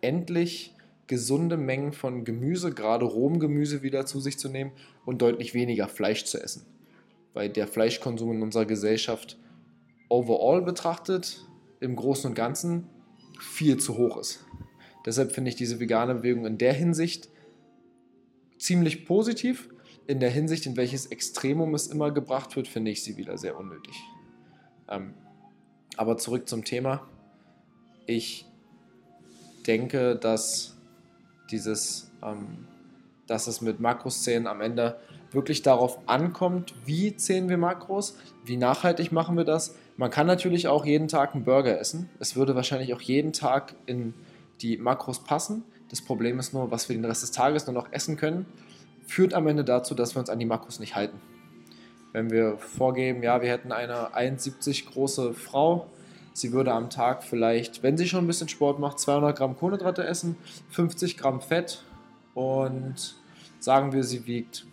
endlich 0.01 0.75
gesunde 1.07 1.57
Mengen 1.57 1.93
von 1.93 2.25
Gemüse, 2.25 2.73
gerade 2.73 3.05
rohem 3.05 3.41
Gemüse, 3.41 3.83
wieder 3.83 4.07
zu 4.07 4.21
sich 4.21 4.39
zu 4.39 4.49
nehmen 4.49 4.73
und 5.05 5.23
deutlich 5.23 5.55
weniger 5.55 5.89
Fleisch 5.89 6.25
zu 6.25 6.43
essen. 6.43 6.67
Weil 7.35 7.49
der 7.49 7.67
Fleischkonsum 7.67 8.33
in 8.33 8.43
unserer 8.43 8.65
Gesellschaft 8.65 9.39
overall 10.09 10.63
betrachtet, 10.63 11.45
im 11.81 11.97
Großen 11.97 12.31
und 12.31 12.35
Ganzen, 12.35 12.87
viel 13.41 13.79
zu 13.79 13.97
hoch 13.97 14.19
ist. 14.19 14.45
Deshalb 15.07 15.33
finde 15.33 15.49
ich 15.49 15.57
diese 15.57 15.81
vegane 15.81 16.15
Bewegung 16.17 16.47
in 16.47 16.59
der 16.59 16.75
Hinsicht 16.75 17.29
ziemlich 18.59 19.07
positiv. 19.07 19.69
In 20.07 20.21
der 20.21 20.31
Hinsicht, 20.31 20.67
in 20.67 20.77
welches 20.77 21.07
Extremum 21.07 21.75
es 21.75 21.87
immer 21.87 22.11
gebracht 22.11 22.55
wird, 22.57 22.69
finde 22.69 22.91
ich 22.91 23.03
sie 23.03 23.17
wieder 23.17 23.39
sehr 23.39 23.59
unnötig. 23.59 23.95
Ähm, 24.89 25.15
aber 26.01 26.17
zurück 26.17 26.49
zum 26.49 26.65
Thema. 26.65 27.03
Ich 28.07 28.47
denke, 29.67 30.17
dass 30.17 30.79
dieses, 31.51 32.11
ähm, 32.23 32.67
dass 33.27 33.47
es 33.47 33.61
mit 33.61 33.81
Makroszenen 33.81 34.47
am 34.47 34.63
Ende 34.63 34.99
wirklich 35.31 35.61
darauf 35.61 35.99
ankommt, 36.09 36.75
wie 36.87 37.15
zählen 37.17 37.51
wir 37.51 37.59
Makros, 37.59 38.17
wie 38.47 38.57
nachhaltig 38.57 39.13
machen 39.13 39.37
wir 39.37 39.45
das. 39.45 39.77
Man 39.99 40.11
kann 40.11 40.27
natürlich 40.27 40.69
auch 40.69 40.87
jeden 40.87 41.07
Tag 41.07 41.35
einen 41.35 41.45
Burger 41.45 41.79
essen. 41.79 42.09
Es 42.19 42.35
würde 42.35 42.55
wahrscheinlich 42.55 42.95
auch 42.95 43.03
jeden 43.03 43.35
Tag 43.35 43.75
in 43.85 44.15
die 44.63 44.79
Makros 44.79 45.23
passen. 45.23 45.65
Das 45.91 46.01
Problem 46.01 46.39
ist 46.39 46.55
nur, 46.55 46.71
was 46.71 46.89
wir 46.89 46.97
den 46.97 47.05
Rest 47.05 47.25
des 47.25 47.33
Tages 47.33 47.67
nur 47.67 47.75
noch 47.75 47.93
essen 47.93 48.17
können, 48.17 48.47
führt 49.07 49.35
am 49.35 49.47
Ende 49.47 49.65
dazu, 49.65 49.95
dass 49.95 50.15
wir 50.15 50.21
uns 50.21 50.31
an 50.31 50.39
die 50.39 50.47
Makros 50.47 50.81
nicht 50.81 50.97
halten. 50.97 51.21
Wenn 52.13 52.31
wir 52.31 52.59
vorgeben, 52.59 53.23
ja, 53.23 53.41
wir 53.41 53.49
hätten 53.49 53.73
eine 53.73 54.15
1,70 54.15 54.91
große 54.91 55.33
Frau, 55.33 55.87
sie 56.33 56.53
würde 56.53 56.73
am 56.73 56.91
Tag 56.91 57.23
vielleicht, 57.23 57.83
wenn 57.83 57.97
sie 57.97 58.09
schon 58.09 58.25
ein 58.25 58.27
bisschen 58.27 58.49
Sport 58.49 58.81
macht, 58.81 58.99
200 58.99 59.37
Gramm 59.37 59.57
Kohlenhydrate 59.57 60.05
essen, 60.05 60.37
50 60.71 61.17
Gramm 61.17 61.41
Fett 61.41 61.83
und 62.35 63.15
sagen 63.61 63.93
wir, 63.93 64.03
sie 64.03 64.27
wiegt 64.27 64.67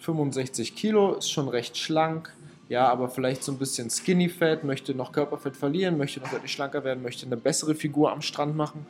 65 0.00 0.74
Kilo, 0.74 1.14
ist 1.14 1.30
schon 1.30 1.48
recht 1.48 1.76
schlank, 1.76 2.34
ja, 2.68 2.88
aber 2.88 3.08
vielleicht 3.08 3.44
so 3.44 3.52
ein 3.52 3.58
bisschen 3.58 3.90
Skinny 3.90 4.28
Fat, 4.28 4.64
möchte 4.64 4.94
noch 4.94 5.12
Körperfett 5.12 5.56
verlieren, 5.56 5.96
möchte 5.96 6.20
noch 6.20 6.30
deutlich 6.30 6.52
schlanker 6.52 6.82
werden, 6.82 7.02
möchte 7.02 7.26
eine 7.26 7.36
bessere 7.36 7.76
Figur 7.76 8.10
am 8.10 8.22
Strand 8.22 8.56
machen, 8.56 8.86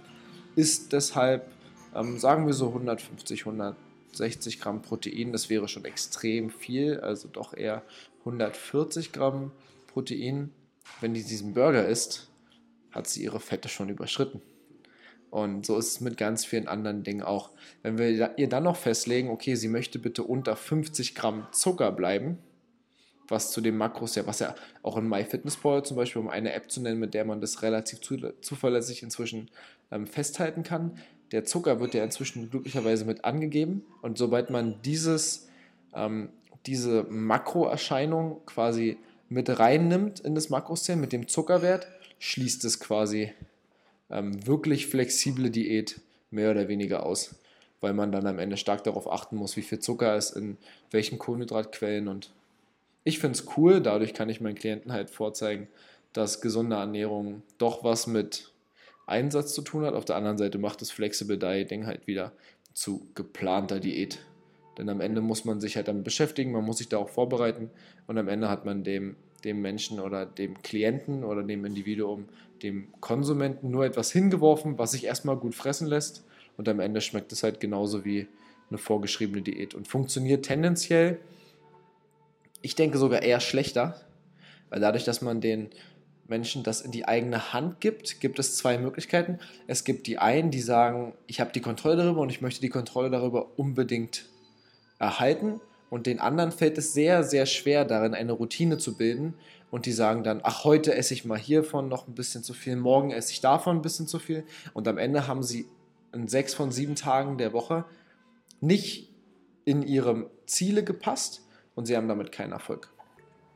ist 0.54 0.92
deshalb, 0.92 1.46
ähm, 1.94 2.18
sagen 2.18 2.46
wir 2.46 2.54
so 2.54 2.68
150, 2.68 3.44
100 3.44 3.76
60 4.16 4.60
Gramm 4.60 4.82
Protein, 4.82 5.32
das 5.32 5.50
wäre 5.50 5.68
schon 5.68 5.84
extrem 5.84 6.50
viel, 6.50 7.00
also 7.00 7.28
doch 7.28 7.54
eher 7.54 7.82
140 8.20 9.12
Gramm 9.12 9.52
Protein. 9.86 10.50
Wenn 11.00 11.14
die 11.14 11.24
diesen 11.24 11.54
Burger 11.54 11.86
isst, 11.86 12.28
hat 12.92 13.06
sie 13.06 13.22
ihre 13.22 13.40
Fette 13.40 13.68
schon 13.68 13.88
überschritten. 13.88 14.40
Und 15.30 15.66
so 15.66 15.76
ist 15.76 15.88
es 15.88 16.00
mit 16.00 16.16
ganz 16.16 16.44
vielen 16.44 16.68
anderen 16.68 17.02
Dingen 17.02 17.22
auch. 17.22 17.50
Wenn 17.82 17.98
wir 17.98 18.38
ihr 18.38 18.48
dann 18.48 18.62
noch 18.62 18.76
festlegen, 18.76 19.30
okay, 19.30 19.54
sie 19.54 19.68
möchte 19.68 19.98
bitte 19.98 20.22
unter 20.22 20.56
50 20.56 21.14
Gramm 21.14 21.46
Zucker 21.52 21.92
bleiben, 21.92 22.38
was 23.28 23.50
zu 23.50 23.60
den 23.60 23.76
Makros 23.76 24.14
ja, 24.14 24.26
was 24.26 24.38
ja 24.38 24.54
auch 24.82 24.96
in 24.96 25.08
MyFitnessPal 25.08 25.84
zum 25.84 25.96
Beispiel, 25.96 26.22
um 26.22 26.28
eine 26.28 26.52
App 26.52 26.70
zu 26.70 26.80
nennen, 26.80 27.00
mit 27.00 27.12
der 27.12 27.24
man 27.24 27.40
das 27.40 27.62
relativ 27.62 28.00
zuverlässig 28.40 29.02
inzwischen 29.02 29.50
ähm, 29.90 30.06
festhalten 30.06 30.62
kann, 30.62 30.98
der 31.32 31.44
Zucker 31.44 31.80
wird 31.80 31.94
ja 31.94 32.04
inzwischen 32.04 32.50
glücklicherweise 32.50 33.04
mit 33.04 33.24
angegeben. 33.24 33.84
Und 34.02 34.18
sobald 34.18 34.50
man 34.50 34.80
dieses, 34.82 35.48
ähm, 35.94 36.30
diese 36.66 37.04
Makroerscheinung 37.04 38.40
quasi 38.46 38.98
mit 39.28 39.58
reinnimmt 39.58 40.20
in 40.20 40.34
das 40.34 40.50
Makrosystem 40.50 41.00
mit 41.00 41.12
dem 41.12 41.28
Zuckerwert, 41.28 41.88
schließt 42.18 42.64
es 42.64 42.80
quasi 42.80 43.32
ähm, 44.10 44.46
wirklich 44.46 44.86
flexible 44.86 45.50
Diät 45.50 46.00
mehr 46.30 46.50
oder 46.50 46.68
weniger 46.68 47.04
aus, 47.04 47.34
weil 47.80 47.92
man 47.92 48.12
dann 48.12 48.26
am 48.26 48.38
Ende 48.38 48.56
stark 48.56 48.84
darauf 48.84 49.10
achten 49.10 49.36
muss, 49.36 49.56
wie 49.56 49.62
viel 49.62 49.80
Zucker 49.80 50.16
ist 50.16 50.30
in 50.30 50.56
welchen 50.90 51.18
Kohlenhydratquellen. 51.18 52.08
Und 52.08 52.30
ich 53.04 53.18
finde 53.18 53.38
es 53.38 53.46
cool, 53.56 53.80
dadurch 53.80 54.14
kann 54.14 54.28
ich 54.28 54.40
meinen 54.40 54.54
Klienten 54.54 54.92
halt 54.92 55.10
vorzeigen, 55.10 55.68
dass 56.12 56.40
gesunde 56.40 56.76
Ernährung 56.76 57.42
doch 57.58 57.84
was 57.84 58.06
mit 58.06 58.52
Einsatz 59.06 59.54
zu 59.54 59.62
tun 59.62 59.84
hat. 59.84 59.94
Auf 59.94 60.04
der 60.04 60.16
anderen 60.16 60.38
Seite 60.38 60.58
macht 60.58 60.80
das 60.80 60.90
Flexible 60.90 61.38
Dieting 61.38 61.86
halt 61.86 62.06
wieder 62.06 62.32
zu 62.74 63.08
geplanter 63.14 63.80
Diät. 63.80 64.18
Denn 64.76 64.88
am 64.88 65.00
Ende 65.00 65.20
muss 65.20 65.44
man 65.44 65.60
sich 65.60 65.76
halt 65.76 65.88
damit 65.88 66.04
beschäftigen, 66.04 66.52
man 66.52 66.64
muss 66.64 66.78
sich 66.78 66.88
da 66.88 66.98
auch 66.98 67.08
vorbereiten 67.08 67.70
und 68.06 68.18
am 68.18 68.28
Ende 68.28 68.50
hat 68.50 68.66
man 68.66 68.84
dem, 68.84 69.16
dem 69.44 69.62
Menschen 69.62 70.00
oder 70.00 70.26
dem 70.26 70.62
Klienten 70.62 71.24
oder 71.24 71.42
dem 71.42 71.64
Individuum, 71.64 72.26
dem 72.62 72.88
Konsumenten 73.00 73.70
nur 73.70 73.86
etwas 73.86 74.12
hingeworfen, 74.12 74.76
was 74.76 74.92
sich 74.92 75.04
erstmal 75.04 75.36
gut 75.36 75.54
fressen 75.54 75.86
lässt 75.86 76.24
und 76.58 76.68
am 76.68 76.80
Ende 76.80 77.00
schmeckt 77.00 77.32
es 77.32 77.42
halt 77.42 77.60
genauso 77.60 78.04
wie 78.04 78.26
eine 78.68 78.78
vorgeschriebene 78.78 79.42
Diät 79.42 79.74
und 79.74 79.88
funktioniert 79.88 80.44
tendenziell, 80.44 81.18
ich 82.60 82.74
denke 82.74 82.98
sogar 82.98 83.22
eher 83.22 83.40
schlechter, 83.40 84.00
weil 84.68 84.80
dadurch, 84.80 85.04
dass 85.04 85.22
man 85.22 85.40
den 85.40 85.70
Menschen 86.28 86.62
das 86.62 86.80
in 86.80 86.90
die 86.90 87.06
eigene 87.06 87.52
Hand 87.52 87.80
gibt, 87.80 88.20
gibt 88.20 88.38
es 88.38 88.56
zwei 88.56 88.78
Möglichkeiten. 88.78 89.38
Es 89.66 89.84
gibt 89.84 90.06
die 90.06 90.18
einen, 90.18 90.50
die 90.50 90.60
sagen, 90.60 91.14
ich 91.26 91.40
habe 91.40 91.52
die 91.52 91.60
Kontrolle 91.60 91.96
darüber 91.96 92.20
und 92.20 92.30
ich 92.30 92.40
möchte 92.40 92.60
die 92.60 92.68
Kontrolle 92.68 93.10
darüber 93.10 93.58
unbedingt 93.58 94.26
erhalten. 94.98 95.60
Und 95.88 96.06
den 96.06 96.18
anderen 96.18 96.50
fällt 96.50 96.78
es 96.78 96.92
sehr, 96.94 97.22
sehr 97.22 97.46
schwer, 97.46 97.84
darin 97.84 98.14
eine 98.14 98.32
Routine 98.32 98.78
zu 98.78 98.96
bilden. 98.96 99.34
Und 99.70 99.86
die 99.86 99.92
sagen 99.92 100.24
dann, 100.24 100.40
ach, 100.42 100.64
heute 100.64 100.94
esse 100.94 101.14
ich 101.14 101.24
mal 101.24 101.38
hiervon 101.38 101.88
noch 101.88 102.08
ein 102.08 102.14
bisschen 102.14 102.42
zu 102.42 102.54
viel, 102.54 102.76
morgen 102.76 103.10
esse 103.10 103.32
ich 103.32 103.40
davon 103.40 103.76
ein 103.76 103.82
bisschen 103.82 104.06
zu 104.06 104.18
viel. 104.18 104.44
Und 104.74 104.88
am 104.88 104.98
Ende 104.98 105.26
haben 105.26 105.42
sie 105.42 105.66
in 106.12 106.28
sechs 106.28 106.54
von 106.54 106.70
sieben 106.70 106.94
Tagen 106.94 107.38
der 107.38 107.52
Woche 107.52 107.84
nicht 108.60 109.12
in 109.64 109.82
ihre 109.82 110.30
Ziele 110.46 110.82
gepasst 110.82 111.42
und 111.74 111.86
sie 111.86 111.96
haben 111.96 112.08
damit 112.08 112.32
keinen 112.32 112.52
Erfolg. 112.52 112.90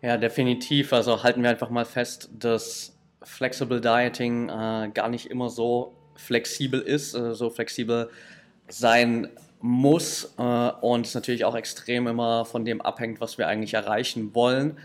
Ja, 0.03 0.17
definitiv. 0.17 0.93
Also 0.93 1.23
halten 1.23 1.43
wir 1.43 1.51
einfach 1.51 1.71
mal 1.71 1.85
fest, 1.85 2.31
dass 2.33 2.97
Flexible 3.23 3.81
Dieting 3.81 4.49
äh, 4.49 4.91
gar 4.95 5.09
nicht 5.09 5.27
immer 5.27 5.51
so 5.51 5.95
flexibel 6.17 6.81
ist, 6.81 7.15
äh, 7.15 7.35
so 7.35 7.51
flexibel 7.51 8.11
sein 8.69 9.29
muss 9.61 10.35
äh, 10.39 10.71
und 10.81 11.07
es 11.07 11.15
natürlich 11.15 11.45
auch 11.45 11.55
extrem 11.55 12.07
immer 12.07 12.47
von 12.47 12.65
dem 12.65 12.81
abhängt, 12.81 13.21
was 13.21 13.37
wir 13.37 13.47
eigentlich 13.47 13.75
erreichen 13.75 14.35
wollen. 14.35 14.79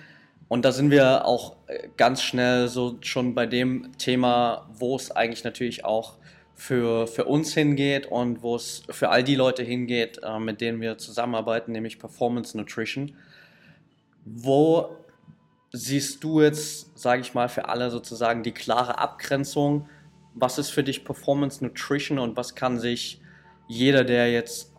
Und 0.47 0.65
da 0.65 0.71
sind 0.71 0.91
wir 0.91 1.25
auch 1.25 1.55
äh, 1.67 1.87
ganz 1.95 2.21
schnell 2.21 2.67
so 2.67 2.97
schon 3.01 3.35
bei 3.35 3.45
dem 3.45 3.97
Thema, 3.97 4.69
wo 4.77 4.95
es 4.95 5.11
eigentlich 5.11 5.43
natürlich 5.45 5.85
auch 5.85 6.15
für, 6.55 7.07
für 7.07 7.25
uns 7.25 7.53
hingeht 7.53 8.05
und 8.05 8.43
wo 8.43 8.55
es 8.55 8.83
für 8.89 9.09
all 9.09 9.23
die 9.23 9.35
Leute 9.35 9.63
hingeht, 9.63 10.19
äh, 10.23 10.39
mit 10.39 10.61
denen 10.61 10.81
wir 10.81 10.97
zusammenarbeiten, 10.97 11.71
nämlich 11.71 11.99
Performance 11.99 12.57
Nutrition. 12.57 13.15
Wo 14.25 14.97
siehst 15.75 16.23
du 16.23 16.41
jetzt, 16.41 16.97
sage 16.97 17.21
ich 17.21 17.33
mal, 17.33 17.49
für 17.49 17.67
alle 17.67 17.91
sozusagen 17.91 18.43
die 18.43 18.53
klare 18.53 18.97
Abgrenzung? 18.97 19.89
Was 20.33 20.57
ist 20.57 20.69
für 20.69 20.83
dich 20.83 21.05
Performance 21.05 21.63
Nutrition 21.63 22.19
und 22.19 22.37
was 22.37 22.55
kann 22.55 22.79
sich 22.79 23.21
jeder, 23.67 24.03
der 24.03 24.31
jetzt 24.31 24.73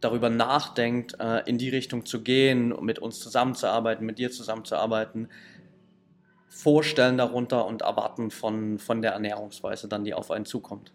darüber 0.00 0.30
nachdenkt, 0.30 1.18
äh, 1.20 1.42
in 1.48 1.58
die 1.58 1.68
Richtung 1.68 2.04
zu 2.04 2.22
gehen, 2.22 2.74
mit 2.80 2.98
uns 2.98 3.20
zusammenzuarbeiten, 3.20 4.04
mit 4.04 4.18
dir 4.18 4.30
zusammenzuarbeiten, 4.30 5.28
vorstellen 6.48 7.16
darunter 7.16 7.66
und 7.66 7.82
erwarten 7.82 8.30
von, 8.30 8.78
von 8.78 9.00
der 9.00 9.12
Ernährungsweise 9.12 9.88
dann, 9.88 10.04
die 10.04 10.14
auf 10.14 10.30
einen 10.30 10.44
zukommt. 10.44 10.92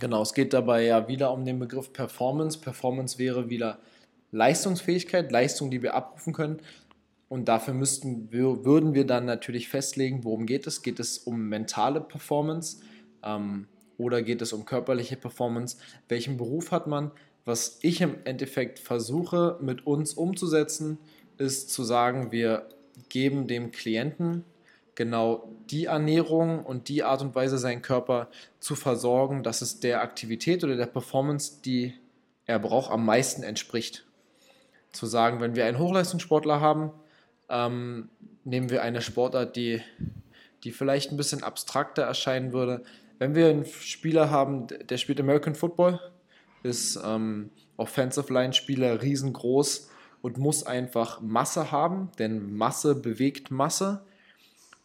Genau, 0.00 0.22
es 0.22 0.34
geht 0.34 0.52
dabei 0.52 0.84
ja 0.84 1.08
wieder 1.08 1.32
um 1.32 1.44
den 1.44 1.58
Begriff 1.58 1.92
Performance. 1.92 2.58
Performance 2.58 3.18
wäre 3.18 3.48
wieder 3.48 3.78
Leistungsfähigkeit, 4.32 5.32
Leistung, 5.32 5.70
die 5.70 5.82
wir 5.82 5.94
abrufen 5.94 6.32
können. 6.32 6.60
Und 7.28 7.46
dafür 7.48 7.74
müssten 7.74 8.32
wir, 8.32 8.64
würden 8.64 8.94
wir 8.94 9.06
dann 9.06 9.26
natürlich 9.26 9.68
festlegen, 9.68 10.24
worum 10.24 10.46
geht 10.46 10.66
es. 10.66 10.82
Geht 10.82 10.98
es 10.98 11.18
um 11.18 11.48
mentale 11.48 12.00
Performance 12.00 12.78
ähm, 13.22 13.68
oder 13.98 14.22
geht 14.22 14.40
es 14.40 14.52
um 14.52 14.64
körperliche 14.64 15.16
Performance? 15.16 15.76
Welchen 16.08 16.36
Beruf 16.38 16.72
hat 16.72 16.86
man? 16.86 17.10
Was 17.44 17.78
ich 17.82 18.00
im 18.00 18.16
Endeffekt 18.24 18.78
versuche 18.78 19.58
mit 19.60 19.86
uns 19.86 20.14
umzusetzen, 20.14 20.98
ist 21.36 21.70
zu 21.70 21.84
sagen, 21.84 22.32
wir 22.32 22.68
geben 23.08 23.46
dem 23.46 23.70
Klienten 23.70 24.44
genau 24.94 25.48
die 25.70 25.84
Ernährung 25.84 26.64
und 26.64 26.88
die 26.88 27.04
Art 27.04 27.22
und 27.22 27.34
Weise, 27.34 27.56
seinen 27.56 27.82
Körper 27.82 28.28
zu 28.58 28.74
versorgen, 28.74 29.44
dass 29.44 29.62
es 29.62 29.78
der 29.78 30.02
Aktivität 30.02 30.64
oder 30.64 30.76
der 30.76 30.86
Performance, 30.86 31.62
die 31.64 31.94
er 32.46 32.58
braucht, 32.58 32.90
am 32.90 33.04
meisten 33.04 33.44
entspricht. 33.44 34.04
Zu 34.92 35.06
sagen, 35.06 35.40
wenn 35.40 35.54
wir 35.54 35.66
einen 35.66 35.78
Hochleistungssportler 35.78 36.60
haben, 36.60 36.90
ähm, 37.48 38.08
nehmen 38.44 38.70
wir 38.70 38.82
eine 38.82 39.00
Sportart, 39.00 39.56
die, 39.56 39.80
die 40.64 40.72
vielleicht 40.72 41.10
ein 41.10 41.16
bisschen 41.16 41.42
abstrakter 41.42 42.02
erscheinen 42.02 42.52
würde. 42.52 42.82
Wenn 43.18 43.34
wir 43.34 43.48
einen 43.48 43.64
Spieler 43.64 44.30
haben, 44.30 44.66
der 44.68 44.96
spielt 44.96 45.20
American 45.20 45.54
Football, 45.54 46.00
ist 46.62 46.98
ähm, 47.04 47.50
Offensive 47.76 48.32
Line 48.32 48.52
Spieler 48.52 49.02
riesengroß 49.02 49.90
und 50.22 50.38
muss 50.38 50.64
einfach 50.64 51.20
Masse 51.20 51.70
haben, 51.70 52.10
denn 52.18 52.54
Masse 52.54 52.94
bewegt 52.94 53.50
Masse 53.50 54.02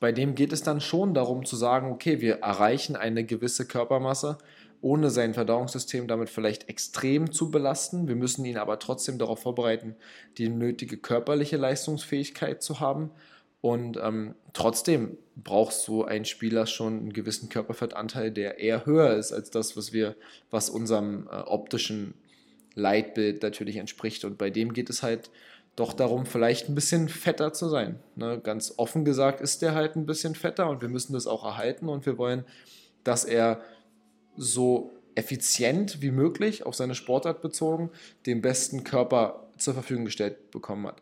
bei 0.03 0.11
dem 0.11 0.35
geht 0.35 0.51
es 0.51 0.61
dann 0.61 0.81
schon 0.81 1.13
darum 1.13 1.45
zu 1.45 1.55
sagen, 1.55 1.89
okay, 1.89 2.19
wir 2.19 2.39
erreichen 2.39 2.97
eine 2.97 3.23
gewisse 3.23 3.65
Körpermasse, 3.65 4.37
ohne 4.83 5.09
sein 5.09 5.33
Verdauungssystem 5.33 6.07
damit 6.07 6.29
vielleicht 6.29 6.67
extrem 6.67 7.31
zu 7.31 7.49
belasten. 7.49 8.09
Wir 8.09 8.17
müssen 8.17 8.43
ihn 8.43 8.57
aber 8.57 8.79
trotzdem 8.79 9.17
darauf 9.17 9.39
vorbereiten, 9.39 9.95
die 10.37 10.49
nötige 10.49 10.97
körperliche 10.97 11.55
Leistungsfähigkeit 11.55 12.61
zu 12.61 12.81
haben. 12.81 13.09
Und 13.61 13.97
ähm, 14.03 14.35
trotzdem 14.51 15.17
braucht 15.37 15.73
so 15.73 16.03
ein 16.03 16.25
Spieler 16.25 16.67
schon 16.67 16.99
einen 16.99 17.13
gewissen 17.13 17.47
Körperfettanteil, 17.47 18.29
der 18.29 18.59
eher 18.59 18.85
höher 18.85 19.15
ist 19.15 19.31
als 19.31 19.49
das, 19.49 19.77
was 19.77 19.93
wir, 19.93 20.17
was 20.51 20.69
unserem 20.69 21.27
äh, 21.31 21.37
optischen 21.37 22.13
Leitbild 22.75 23.41
natürlich 23.41 23.77
entspricht. 23.77 24.25
Und 24.25 24.37
bei 24.37 24.49
dem 24.49 24.73
geht 24.73 24.89
es 24.89 25.01
halt 25.01 25.31
doch 25.77 25.93
darum, 25.93 26.25
vielleicht 26.25 26.67
ein 26.67 26.75
bisschen 26.75 27.07
fetter 27.07 27.53
zu 27.53 27.69
sein. 27.69 27.99
Ne? 28.17 28.41
Ganz 28.43 28.73
offen 28.75 29.05
gesagt 29.05 29.39
ist 29.39 29.61
der 29.61 29.75
halt 29.75 29.95
ein 29.95 30.05
bisschen 30.05 30.35
fetter 30.35 30.69
und 30.69 30.81
wir 30.81 30.89
müssen 30.89 31.13
das 31.13 31.25
auch 31.25 31.45
erhalten 31.45 31.87
und 31.87 32.05
wir 32.05 32.17
wollen, 32.17 32.43
dass 33.05 33.23
er 33.23 33.61
so 34.37 34.91
effizient 35.15 36.01
wie 36.01 36.11
möglich 36.11 36.65
auf 36.65 36.75
seine 36.75 36.95
Sportart 36.95 37.41
bezogen 37.41 37.89
den 38.25 38.41
besten 38.41 38.83
Körper 38.83 39.47
zur 39.57 39.73
Verfügung 39.73 40.05
gestellt 40.05 40.51
bekommen 40.51 40.87
hat. 40.87 41.01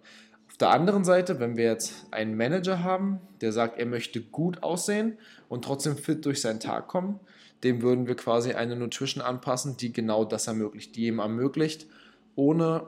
Auf 0.50 0.58
der 0.58 0.70
anderen 0.70 1.04
Seite, 1.04 1.40
wenn 1.40 1.58
wir 1.58 1.66
jetzt 1.66 1.94
einen 2.12 2.36
Manager 2.36 2.84
haben, 2.84 3.20
der 3.40 3.52
sagt, 3.52 3.80
er 3.80 3.86
möchte 3.86 4.22
gut 4.22 4.64
aussehen 4.64 5.18
und 5.50 5.64
trotzdem 5.64 5.98
fit 5.98 6.26
durch 6.26 6.42
seinen 6.42 6.60
Tag 6.60 6.88
kommen, 6.88 7.20
dem 7.64 7.82
würden 7.82 8.08
wir 8.08 8.16
quasi 8.16 8.54
eine 8.54 8.76
Nutrition 8.76 9.24
anpassen, 9.24 9.78
die 9.78 9.94
genau 9.94 10.26
das 10.26 10.48
ermöglicht, 10.48 10.96
die 10.96 11.08
ihm 11.08 11.20
ermöglicht, 11.20 11.88
ohne 12.36 12.84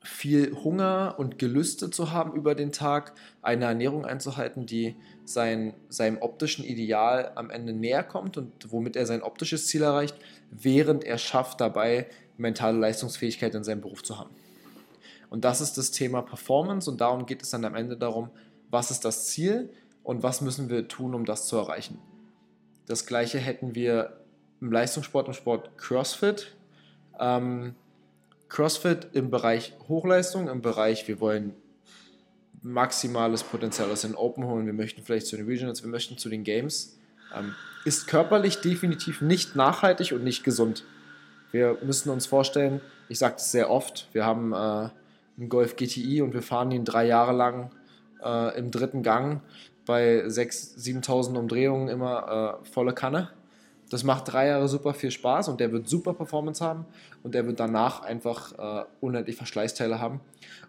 viel 0.00 0.54
Hunger 0.62 1.16
und 1.18 1.38
Gelüste 1.38 1.90
zu 1.90 2.12
haben 2.12 2.32
über 2.34 2.54
den 2.54 2.72
Tag, 2.72 3.14
eine 3.42 3.64
Ernährung 3.64 4.04
einzuhalten, 4.04 4.64
die 4.64 4.96
sein, 5.24 5.74
seinem 5.88 6.18
optischen 6.22 6.64
Ideal 6.64 7.32
am 7.34 7.50
Ende 7.50 7.72
näher 7.72 8.04
kommt 8.04 8.36
und 8.36 8.52
womit 8.70 8.96
er 8.96 9.06
sein 9.06 9.22
optisches 9.22 9.66
Ziel 9.66 9.82
erreicht, 9.82 10.16
während 10.50 11.04
er 11.04 11.18
schafft 11.18 11.60
dabei, 11.60 12.06
mentale 12.36 12.78
Leistungsfähigkeit 12.78 13.54
in 13.54 13.64
seinem 13.64 13.80
Beruf 13.80 14.02
zu 14.02 14.18
haben. 14.18 14.30
Und 15.30 15.44
das 15.44 15.60
ist 15.60 15.76
das 15.76 15.90
Thema 15.90 16.22
Performance 16.22 16.90
und 16.90 17.00
darum 17.00 17.26
geht 17.26 17.42
es 17.42 17.50
dann 17.50 17.64
am 17.64 17.74
Ende 17.74 17.96
darum, 17.96 18.30
was 18.70 18.90
ist 18.90 19.04
das 19.04 19.26
Ziel 19.26 19.70
und 20.02 20.22
was 20.22 20.40
müssen 20.40 20.70
wir 20.70 20.88
tun, 20.88 21.14
um 21.14 21.24
das 21.24 21.46
zu 21.46 21.56
erreichen. 21.56 21.98
Das 22.86 23.04
gleiche 23.04 23.38
hätten 23.38 23.74
wir 23.74 24.20
im 24.60 24.72
Leistungssport, 24.72 25.28
im 25.28 25.34
Sport 25.34 25.76
CrossFit. 25.76 26.56
Ähm, 27.20 27.74
CrossFit 28.48 29.08
im 29.12 29.30
Bereich 29.30 29.74
Hochleistung, 29.88 30.48
im 30.48 30.62
Bereich, 30.62 31.06
wir 31.08 31.20
wollen 31.20 31.54
maximales 32.62 33.42
Potenzial 33.44 33.90
aus 33.90 34.02
den 34.02 34.14
Open 34.14 34.44
holen, 34.44 34.66
wir 34.66 34.72
möchten 34.72 35.02
vielleicht 35.02 35.26
zu 35.26 35.36
den 35.36 35.46
Regionals, 35.46 35.82
wir 35.82 35.90
möchten 35.90 36.18
zu 36.18 36.28
den 36.28 36.44
Games, 36.44 36.98
ähm, 37.36 37.54
ist 37.84 38.06
körperlich 38.06 38.60
definitiv 38.60 39.20
nicht 39.20 39.54
nachhaltig 39.54 40.12
und 40.12 40.24
nicht 40.24 40.44
gesund. 40.44 40.84
Wir 41.52 41.78
müssen 41.82 42.10
uns 42.10 42.26
vorstellen, 42.26 42.80
ich 43.08 43.18
sage 43.18 43.34
das 43.34 43.52
sehr 43.52 43.70
oft, 43.70 44.08
wir 44.12 44.24
haben 44.24 44.52
äh, 44.52 44.56
einen 44.56 45.48
Golf 45.48 45.76
GTI 45.76 46.22
und 46.22 46.34
wir 46.34 46.42
fahren 46.42 46.70
ihn 46.70 46.84
drei 46.84 47.06
Jahre 47.06 47.32
lang 47.32 47.70
äh, 48.22 48.58
im 48.58 48.70
dritten 48.70 49.02
Gang 49.02 49.40
bei 49.86 50.24
6.000, 50.24 51.02
7.000 51.04 51.38
Umdrehungen 51.38 51.88
immer 51.88 52.60
äh, 52.62 52.70
volle 52.70 52.92
Kanne. 52.92 53.30
Das 53.90 54.04
macht 54.04 54.32
drei 54.32 54.48
Jahre 54.48 54.68
super 54.68 54.92
viel 54.92 55.10
Spaß 55.10 55.48
und 55.48 55.60
der 55.60 55.72
wird 55.72 55.88
super 55.88 56.12
Performance 56.12 56.62
haben 56.62 56.84
und 57.22 57.34
der 57.34 57.46
wird 57.46 57.58
danach 57.58 58.02
einfach 58.02 58.52
äh, 58.58 58.84
unendlich 59.00 59.36
Verschleißteile 59.36 59.98
haben. 60.00 60.20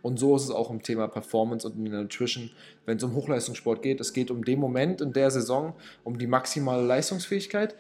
Und 0.02 0.20
so 0.20 0.36
ist 0.36 0.44
es 0.44 0.52
auch 0.52 0.70
im 0.70 0.82
Thema 0.82 1.08
Performance 1.08 1.68
und 1.68 1.76
in 1.78 1.92
der 1.92 2.02
Nutrition, 2.02 2.50
wenn 2.86 2.98
es 2.98 3.04
um 3.04 3.14
Hochleistungssport 3.14 3.82
geht. 3.82 4.00
Es 4.00 4.14
geht 4.14 4.32
um 4.32 4.46
den 4.46 4.60
Moment 4.60 5.02
in 5.02 5.12
der 5.12 5.32
Saison, 5.32 5.74
um 6.04 6.18
die 6.18 6.28
maximale 6.28 6.86
Leistungsfähigkeit. 6.86 7.76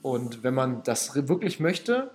Und 0.00 0.42
wenn 0.42 0.54
man 0.54 0.82
das 0.84 1.14
wirklich 1.28 1.60
möchte, 1.60 2.10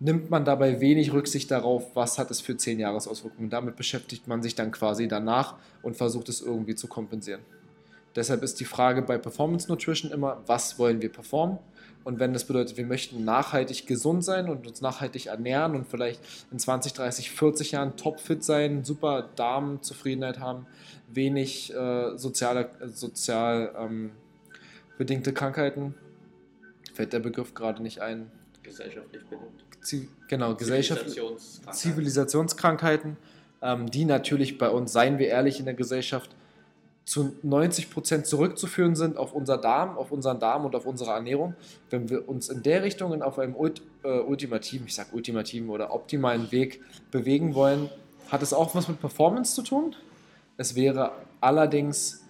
nimmt 0.00 0.30
man 0.30 0.44
dabei 0.44 0.80
wenig 0.80 1.12
Rücksicht 1.12 1.50
darauf, 1.50 1.94
was 1.94 2.18
hat 2.18 2.30
es 2.30 2.40
für 2.40 2.56
zehn 2.56 2.78
Jahresauswirkungen. 2.78 3.50
Damit 3.50 3.76
beschäftigt 3.76 4.26
man 4.26 4.42
sich 4.42 4.54
dann 4.54 4.72
quasi 4.72 5.08
danach 5.08 5.56
und 5.82 5.96
versucht 5.96 6.28
es 6.28 6.40
irgendwie 6.40 6.74
zu 6.74 6.88
kompensieren. 6.88 7.40
Deshalb 8.18 8.42
ist 8.42 8.58
die 8.58 8.64
Frage 8.64 9.02
bei 9.02 9.16
Performance 9.16 9.68
Nutrition 9.68 10.10
immer, 10.10 10.42
was 10.46 10.76
wollen 10.76 11.00
wir 11.00 11.08
performen? 11.08 11.58
Und 12.02 12.18
wenn 12.18 12.32
das 12.32 12.44
bedeutet, 12.44 12.76
wir 12.76 12.84
möchten 12.84 13.24
nachhaltig 13.24 13.86
gesund 13.86 14.24
sein 14.24 14.48
und 14.48 14.66
uns 14.66 14.80
nachhaltig 14.80 15.26
ernähren 15.26 15.76
und 15.76 15.86
vielleicht 15.86 16.20
in 16.50 16.58
20, 16.58 16.94
30, 16.94 17.30
40 17.30 17.72
Jahren 17.72 17.96
topfit 17.96 18.42
sein, 18.42 18.82
super 18.82 19.28
Darmzufriedenheit 19.36 20.40
haben, 20.40 20.66
wenig 21.06 21.72
äh, 21.72 22.16
soziale, 22.16 22.70
sozial 22.86 23.72
ähm, 23.78 24.10
bedingte 24.96 25.32
Krankheiten, 25.32 25.94
fällt 26.94 27.12
der 27.12 27.20
Begriff 27.20 27.54
gerade 27.54 27.84
nicht 27.84 28.00
ein. 28.00 28.32
Gesellschaftlich 28.64 29.22
bedingt. 29.26 29.64
Zi 29.80 30.08
genau, 30.26 30.54
Zivilisationskrankheiten, 30.54 31.72
Zivilisationskrankheiten 31.72 33.16
ähm, 33.62 33.90
die 33.90 34.04
natürlich 34.04 34.58
bei 34.58 34.70
uns, 34.70 34.92
seien 34.92 35.18
wir 35.18 35.28
ehrlich, 35.28 35.58
in 35.58 35.66
der 35.66 35.74
Gesellschaft 35.74 36.30
zu 37.08 37.34
90 37.42 37.90
Prozent 37.90 38.26
zurückzuführen 38.26 38.94
sind 38.94 39.16
auf 39.16 39.32
unser 39.32 39.56
Darm, 39.56 39.96
auf 39.96 40.12
unseren 40.12 40.40
Darm 40.40 40.66
und 40.66 40.76
auf 40.76 40.84
unsere 40.84 41.12
Ernährung. 41.12 41.54
Wenn 41.88 42.10
wir 42.10 42.28
uns 42.28 42.50
in 42.50 42.62
der 42.62 42.82
Richtung 42.82 43.22
auf 43.22 43.38
einem 43.38 43.56
ult, 43.56 43.80
äh, 44.04 44.18
ultimativen, 44.20 44.86
ich 44.86 44.94
sage 44.94 45.08
ultimativen 45.12 45.70
oder 45.70 45.94
optimalen 45.94 46.52
Weg 46.52 46.82
bewegen 47.10 47.54
wollen, 47.54 47.88
hat 48.28 48.42
es 48.42 48.52
auch 48.52 48.74
was 48.74 48.88
mit 48.88 49.00
Performance 49.00 49.54
zu 49.54 49.62
tun. 49.62 49.96
Es 50.58 50.74
wäre 50.74 51.12
allerdings 51.40 52.24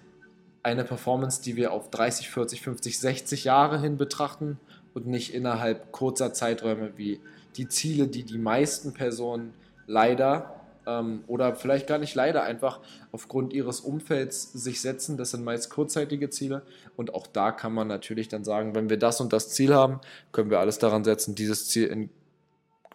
eine 0.63 0.85
Performance, 0.85 1.43
die 1.43 1.57
wir 1.57 1.73
auf 1.73 1.91
30, 1.91 2.31
40, 2.31 2.61
50, 2.61 3.01
60 3.01 3.45
Jahre 3.45 3.81
hin 3.81 3.97
betrachten 3.97 4.61
und 4.95 5.09
nicht 5.09 5.35
innerhalb 5.35 5.91
kurzer 5.91 6.33
Zeiträume 6.33 6.93
wie 6.97 7.21
die 7.57 7.67
Ziele, 7.67 8.07
die 8.07 8.23
die 8.23 8.39
meisten 8.39 8.95
Personen 8.95 9.55
leider 9.89 10.58
ähm, 10.89 11.23
oder 11.27 11.55
vielleicht 11.55 11.87
gar 11.87 11.99
nicht 11.99 12.15
leider 12.15 12.43
einfach 12.43 12.81
aufgrund 13.13 13.53
ihres 13.53 13.81
Umfelds 13.81 14.53
sich 14.53 14.81
setzen. 14.81 15.17
Das 15.17 15.33
sind 15.33 15.45
meist 15.45 15.71
kurzzeitige 15.71 16.31
Ziele 16.31 16.63
und 16.97 17.15
auch 17.15 17.27
da 17.27 17.53
kann 17.53 17.73
man 17.75 17.87
natürlich 17.87 18.29
dann 18.29 18.45
sagen, 18.45 18.75
wenn 18.75 18.91
wir 18.91 18.97
das 18.97 19.21
und 19.21 19.33
das 19.33 19.51
Ziel 19.51 19.75
haben, 19.75 20.01
können 20.33 20.51
wir 20.51 20.61
alles 20.61 20.79
daran 20.79 21.05
setzen, 21.05 21.35
dieses 21.35 21.69
Ziel 21.69 21.87
in 21.87 22.11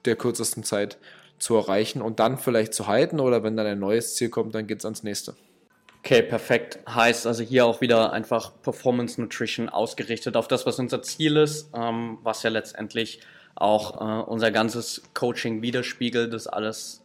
der 0.06 0.16
kürzesten 0.16 0.64
Zeit 0.64 0.98
zu 1.38 1.56
erreichen 1.56 2.02
und 2.02 2.20
dann 2.20 2.38
vielleicht 2.38 2.74
zu 2.74 2.88
halten 2.88 3.20
oder 3.20 3.44
wenn 3.44 3.56
dann 3.56 3.68
ein 3.68 3.80
neues 3.80 4.16
Ziel 4.16 4.30
kommt, 4.30 4.56
dann 4.56 4.68
geht 4.68 4.80
es 4.80 4.86
ans 4.86 5.04
nächste. 5.04 5.36
Okay, 6.00 6.22
perfekt. 6.22 6.80
Heißt 6.88 7.26
also 7.28 7.44
hier 7.44 7.66
auch 7.66 7.80
wieder 7.80 8.12
einfach 8.12 8.52
Performance 8.62 9.22
Nutrition 9.22 9.70
ausgerichtet 9.70 10.36
auf 10.36 10.50
das, 10.50 10.66
was 10.66 10.78
unser 10.80 11.02
Ziel 11.02 11.38
ist, 11.38 11.70
ähm, 11.74 12.18
was 12.24 12.44
ja 12.44 12.50
letztendlich 12.50 13.22
auch 13.56 14.02
äh, 14.02 14.24
unser 14.24 14.52
ganzes 14.52 15.02
Coaching 15.14 15.62
widerspiegelt, 15.62 16.34
dass 16.34 16.48
alles 16.48 17.03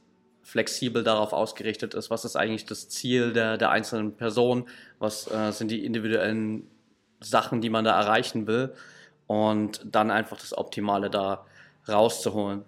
flexibel 0.49 1.05
darauf 1.05 1.35
ausgerichtet 1.35 1.93
ist, 1.93 2.09
was 2.09 2.25
ist 2.25 2.35
eigentlich 2.35 2.65
das 2.65 2.89
Ziel 2.89 3.35
der, 3.35 3.59
der 3.59 3.71
einzelnen 3.71 4.17
Person, 4.17 4.67
was 4.99 5.31
äh, 5.31 5.53
sind 5.53 5.71
die 5.71 5.85
individuellen 5.85 6.67
Sachen, 7.21 7.61
die 7.61 7.69
man 7.69 7.85
da 7.85 8.01
erreichen 8.01 8.47
will 8.47 8.73
und 9.27 9.83
dann 9.85 10.11
einfach 10.11 10.39
das 10.39 10.57
Optimale 10.57 11.11
da 11.11 11.45
rauszuholen. 11.87 12.65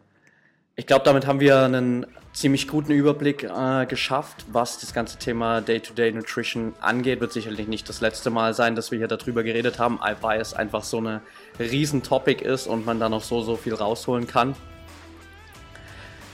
Ich 0.76 0.86
glaube, 0.86 1.06
damit 1.06 1.26
haben 1.26 1.40
wir 1.40 1.60
einen 1.60 2.06
ziemlich 2.34 2.68
guten 2.68 2.92
Überblick 2.92 3.44
äh, 3.44 3.86
geschafft, 3.86 4.44
was 4.52 4.78
das 4.78 4.92
ganze 4.92 5.18
Thema 5.18 5.62
Day-to-Day 5.62 6.10
-Day 6.10 6.14
Nutrition 6.14 6.74
angeht. 6.80 7.20
Wird 7.20 7.32
sicherlich 7.32 7.66
nicht 7.66 7.88
das 7.88 8.02
letzte 8.02 8.28
Mal 8.28 8.52
sein, 8.52 8.76
dass 8.76 8.90
wir 8.90 8.98
hier 8.98 9.08
darüber 9.08 9.42
geredet 9.42 9.78
haben, 9.78 9.98
weil 10.20 10.40
es 10.40 10.52
einfach 10.52 10.84
so 10.84 10.98
eine 10.98 11.22
riesen 11.58 12.02
Topic 12.02 12.44
ist 12.44 12.66
und 12.66 12.84
man 12.84 13.00
da 13.00 13.08
noch 13.08 13.22
so, 13.22 13.40
so 13.40 13.56
viel 13.56 13.74
rausholen 13.74 14.26
kann. 14.26 14.54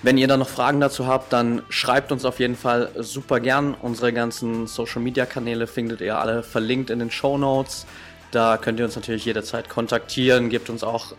Wenn 0.02 0.18
ihr 0.18 0.28
da 0.28 0.37
noch 0.37 0.48
Fragen 0.48 0.80
dazu 0.80 1.06
habt, 1.06 1.32
dann 1.32 1.62
schreibt 1.68 2.12
uns 2.12 2.24
auf 2.24 2.38
jeden 2.38 2.56
Fall 2.56 2.90
super 2.98 3.40
gern. 3.40 3.74
Unsere 3.74 4.12
ganzen 4.12 4.66
Social 4.66 5.02
Media 5.02 5.26
Kanäle 5.26 5.66
findet 5.66 6.00
ihr 6.00 6.18
alle 6.18 6.42
verlinkt 6.42 6.90
in 6.90 6.98
den 6.98 7.11
Show 7.11 7.38
Notes. 7.38 7.87
Da 8.30 8.56
könnt 8.59 8.78
ihr 8.78 8.85
uns 8.85 8.96
natürlich 8.96 9.24
jederzeit 9.24 9.68
kontaktieren, 9.68 10.50
gebt 10.50 10.68
uns 10.68 10.85
auch 10.85 11.14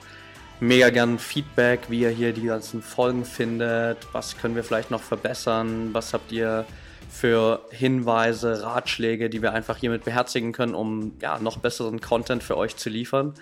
mega 0.59 0.89
gern 0.89 1.19
Feedback, 1.19 1.81
wie 1.89 2.01
ihr 2.01 2.09
hier 2.09 2.33
die 2.33 2.45
ganzen 2.45 2.81
Folgen 2.81 3.25
findet, 3.25 3.97
was 4.11 4.37
können 4.37 4.55
wir 4.55 4.63
vielleicht 4.63 4.91
noch 4.91 5.01
verbessern, 5.01 5.89
was 5.93 6.13
habt 6.13 6.31
ihr 6.31 6.65
für 7.09 7.61
Hinweise, 7.71 8.63
Ratschläge, 8.63 9.29
die 9.29 9.41
wir 9.41 9.53
einfach 9.53 9.77
hiermit 9.77 10.03
beherzigen 10.03 10.51
können, 10.51 10.75
um 10.75 11.13
ja, 11.21 11.39
noch 11.39 11.57
besseren 11.57 12.01
Content 12.01 12.43
für 12.43 12.57
euch 12.57 12.75
zu 12.75 12.89
liefern. 12.89 13.33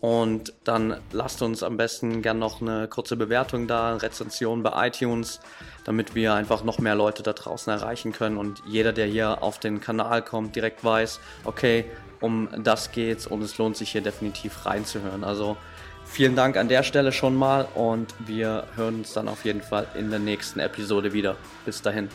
Und 0.00 0.52
dann 0.64 1.00
lasst 1.10 1.40
uns 1.42 1.62
am 1.62 1.76
besten 1.76 2.22
gern 2.22 2.38
noch 2.38 2.60
eine 2.60 2.86
kurze 2.86 3.16
Bewertung 3.16 3.66
da, 3.66 3.90
eine 3.92 4.02
Rezension 4.02 4.62
bei 4.62 4.88
iTunes, 4.88 5.40
damit 5.84 6.14
wir 6.14 6.34
einfach 6.34 6.64
noch 6.64 6.78
mehr 6.78 6.94
Leute 6.94 7.22
da 7.22 7.32
draußen 7.32 7.72
erreichen 7.72 8.12
können 8.12 8.36
und 8.36 8.62
jeder, 8.66 8.92
der 8.92 9.06
hier 9.06 9.42
auf 9.42 9.58
den 9.58 9.80
Kanal 9.80 10.22
kommt, 10.22 10.54
direkt 10.54 10.84
weiß, 10.84 11.18
okay, 11.44 11.86
um 12.20 12.48
das 12.62 12.92
geht's 12.92 13.26
und 13.26 13.42
es 13.42 13.58
lohnt 13.58 13.76
sich 13.76 13.92
hier 13.92 14.02
definitiv 14.02 14.66
reinzuhören. 14.66 15.24
Also 15.24 15.56
vielen 16.04 16.36
Dank 16.36 16.56
an 16.56 16.68
der 16.68 16.82
Stelle 16.82 17.12
schon 17.12 17.34
mal 17.34 17.66
und 17.74 18.14
wir 18.18 18.64
hören 18.74 18.96
uns 18.96 19.12
dann 19.12 19.28
auf 19.28 19.44
jeden 19.44 19.62
Fall 19.62 19.86
in 19.94 20.10
der 20.10 20.20
nächsten 20.20 20.60
Episode 20.60 21.12
wieder. 21.12 21.36
Bis 21.64 21.82
dahin. 21.82 22.08